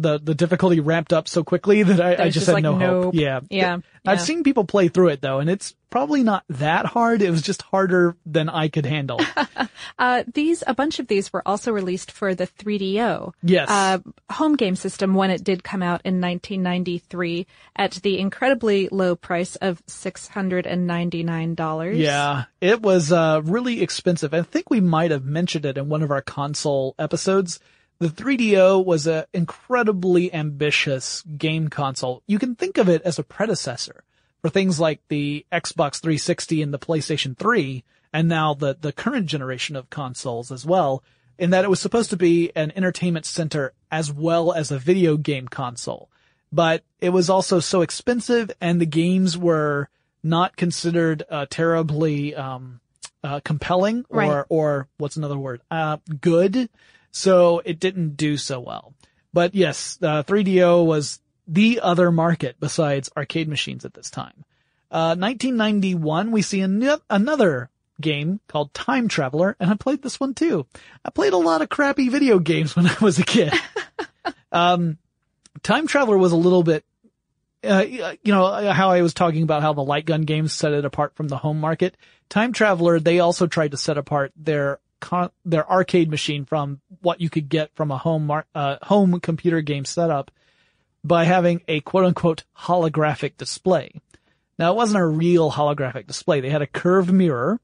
[0.00, 2.78] the, the difficulty ramped up so quickly that I, I just, just had like no
[2.78, 3.04] hope.
[3.04, 3.14] nope.
[3.14, 3.40] Yeah.
[3.50, 7.22] Yeah, I've seen people play through it though, and it's probably not that hard.
[7.22, 9.20] It was just harder than I could handle.
[9.98, 13.32] Uh, these, a bunch of these were also released for the 3DO.
[13.42, 13.68] Yes.
[13.68, 13.98] Uh,
[14.30, 19.56] home game system when it did come out in 1993 at the incredibly low price
[19.56, 21.96] of $699.
[21.96, 24.34] Yeah, it was uh, really expensive.
[24.34, 27.58] I think we might have mentioned it in one of our console episodes.
[28.00, 32.22] The 3DO was an incredibly ambitious game console.
[32.26, 34.04] You can think of it as a predecessor
[34.40, 37.82] for things like the Xbox 360 and the PlayStation 3,
[38.12, 41.02] and now the, the current generation of consoles as well,
[41.38, 45.16] in that it was supposed to be an entertainment center as well as a video
[45.16, 46.08] game console.
[46.52, 49.88] But it was also so expensive and the games were
[50.22, 52.80] not considered uh, terribly um,
[53.24, 54.44] uh, compelling or Right.
[54.48, 55.60] or what's another word?
[55.70, 56.68] Uh, good.
[57.18, 58.94] So it didn't do so well.
[59.32, 64.44] But yes, uh, 3DO was the other market besides arcade machines at this time.
[64.88, 70.32] Uh, 1991, we see an- another game called Time Traveler, and I played this one
[70.32, 70.64] too.
[71.04, 73.52] I played a lot of crappy video games when I was a kid.
[74.52, 74.96] um,
[75.64, 76.84] Time Traveler was a little bit,
[77.64, 80.84] uh, you know, how I was talking about how the light gun games set it
[80.84, 81.96] apart from the home market.
[82.28, 87.20] Time Traveler, they also tried to set apart their con- their arcade machine from what
[87.20, 90.30] you could get from a home mar- uh, home computer game setup
[91.04, 93.92] by having a quote unquote holographic display.
[94.58, 96.40] Now it wasn't a real holographic display.
[96.40, 97.60] They had a curved mirror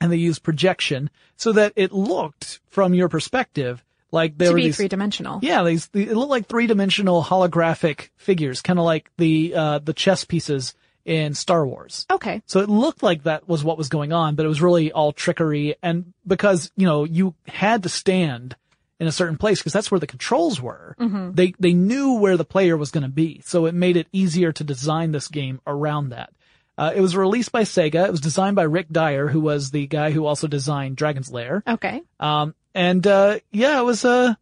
[0.00, 4.58] and they used projection so that it looked from your perspective like there To were
[4.58, 5.40] be these three dimensional.
[5.42, 9.92] yeah, these they look like three dimensional holographic figures, kind of like the uh the
[9.92, 10.74] chess pieces
[11.04, 12.06] in Star Wars.
[12.10, 12.42] Okay.
[12.46, 15.12] So it looked like that was what was going on, but it was really all
[15.12, 18.56] trickery and because, you know, you had to stand
[19.00, 20.94] in a certain place because that's where the controls were.
[21.34, 23.42] They they knew where the player was going to be.
[23.44, 26.32] So it made it easier to design this game around that.
[26.76, 28.06] Uh, it was released by Sega.
[28.06, 31.62] It was designed by Rick Dyer, who was the guy who also designed Dragon's Lair.
[31.66, 32.02] Okay.
[32.18, 34.36] Um, and, uh, yeah, it was a,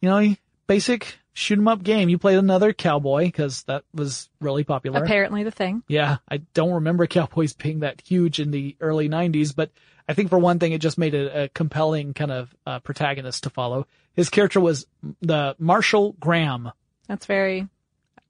[0.00, 0.34] you know,
[0.66, 2.08] basic shoot 'em up game.
[2.08, 5.04] You played another cowboy because that was really popular.
[5.04, 5.82] Apparently the thing.
[5.86, 9.70] Yeah, I don't remember cowboys being that huge in the early 90s, but
[10.08, 13.42] I think for one thing, it just made it a compelling kind of uh, protagonist
[13.42, 13.86] to follow.
[14.14, 14.86] His character was
[15.20, 16.72] the Marshall Graham.
[17.06, 17.68] That's very,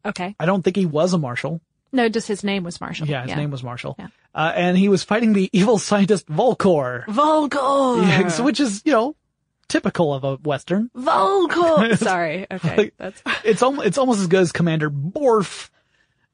[0.04, 0.34] okay.
[0.40, 1.60] I don't think he was a marshal.
[1.92, 3.06] No, just his name was Marshall.
[3.06, 3.94] Yeah, his name was Marshall.
[3.98, 4.08] Yeah.
[4.34, 8.02] Uh, and he was fighting the evil scientist Volcor, Volcor.
[8.02, 9.16] Yeah, which is, you know,
[9.68, 10.90] typical of a Western.
[10.96, 11.96] Volcor.
[12.02, 12.46] Sorry.
[12.50, 12.76] Okay.
[12.76, 15.70] Like- That's, it's almost it's almost as good as Commander Borf.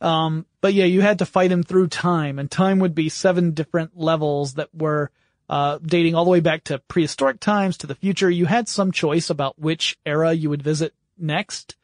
[0.00, 3.52] Um, but yeah, you had to fight him through time, and time would be seven
[3.52, 5.10] different levels that were
[5.48, 8.28] uh, dating all the way back to prehistoric times to the future.
[8.28, 11.76] You had some choice about which era you would visit next,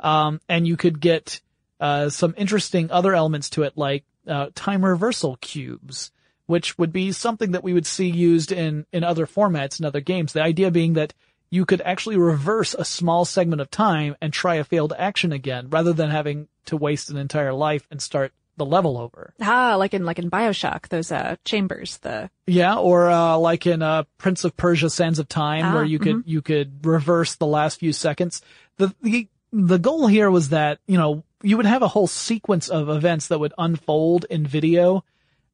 [0.00, 1.40] um, and you could get
[1.78, 6.10] uh, some interesting other elements to it, like uh, time reversal cubes,
[6.46, 10.00] which would be something that we would see used in in other formats in other
[10.00, 10.32] games.
[10.32, 11.14] The idea being that
[11.50, 15.68] you could actually reverse a small segment of time and try a failed action again,
[15.68, 19.32] rather than having to waste an entire life and start the level over.
[19.40, 23.82] ah, like in, like in Bioshock, those, uh, chambers, the, Yeah, or uh, like in
[23.82, 27.46] uh, Prince of Persia: Sands of Time, Ah, where you could you could reverse the
[27.46, 28.42] last few seconds.
[28.76, 32.68] The the the goal here was that you know you would have a whole sequence
[32.68, 35.04] of events that would unfold in video,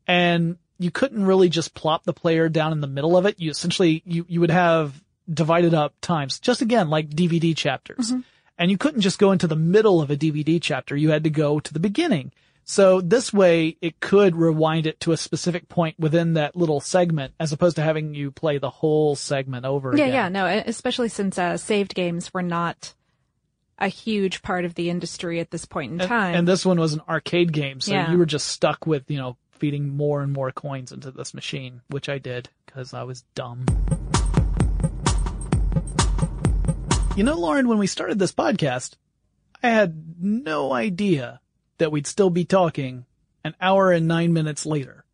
[0.07, 3.38] and you couldn't really just plop the player down in the middle of it.
[3.40, 5.02] You essentially you you would have
[5.32, 8.12] divided up times, just again like DVD chapters,
[8.58, 10.96] and you couldn't just go into the middle of a DVD chapter.
[10.96, 12.32] You had to go to the beginning.
[12.64, 17.32] So this way it could rewind it to a specific point within that little segment
[17.40, 20.14] as opposed to having you play the whole segment over yeah, again.
[20.14, 22.92] yeah, no, especially since, uh, saved games were not
[23.78, 26.34] a huge part of the industry at this point in And, time.
[26.34, 28.10] and this one was an arcade game, so Yeah.
[28.12, 31.80] you were just stuck with, you know, feeding more and more coins into this machine,
[31.88, 33.64] which I did because I was dumb.
[37.16, 38.94] You know, Lauren, when we started this podcast,
[39.62, 41.40] I had no idea
[41.78, 43.06] that we'd still be talking
[43.44, 45.04] an hour and nine minutes later.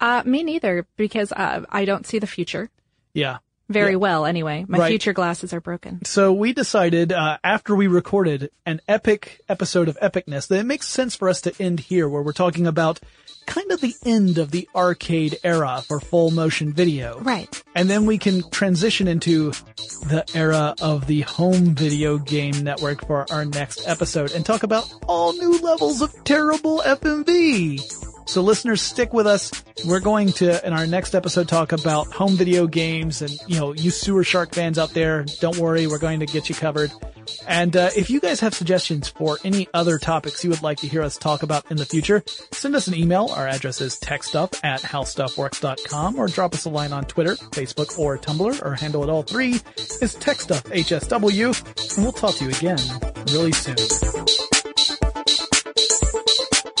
[0.00, 2.70] uh, me neither, because, uh, I don't see the future
[3.14, 3.38] Yeah.
[3.68, 3.96] Very Yeah.
[3.96, 4.64] well anyway.
[4.68, 4.88] My Right.
[4.90, 6.04] future glasses are broken.
[6.04, 10.88] So we decided, uh, after we recorded an epic episode of Epicness, that it makes
[10.88, 13.00] sense for us to end here where we're talking about
[13.46, 17.20] kind of the end of the arcade era for full motion video.
[17.20, 17.62] Right.
[17.76, 19.52] And then we can transition into
[20.08, 24.92] the era of the home video game network for our next episode and talk about
[25.06, 27.80] all new levels of terrible FMV.
[28.26, 29.50] So listeners, stick with us.
[29.84, 33.72] We're going to, in our next episode, talk about home video games and, you know,
[33.72, 36.92] you sewer shark fans out there, don't worry, we're going to get you covered.
[37.46, 40.88] And uh, if you guys have suggestions for any other topics you would like to
[40.88, 42.22] hear us talk about in the future,
[42.52, 43.28] send us an email.
[43.28, 48.18] Our address is techstuff at howstuffworks.com or drop us a line on Twitter, Facebook, or
[48.18, 48.64] Tumblr.
[48.64, 51.96] Our handle at all three is techstuffhsw.
[51.96, 52.78] And we'll talk to you again
[53.28, 53.76] really soon.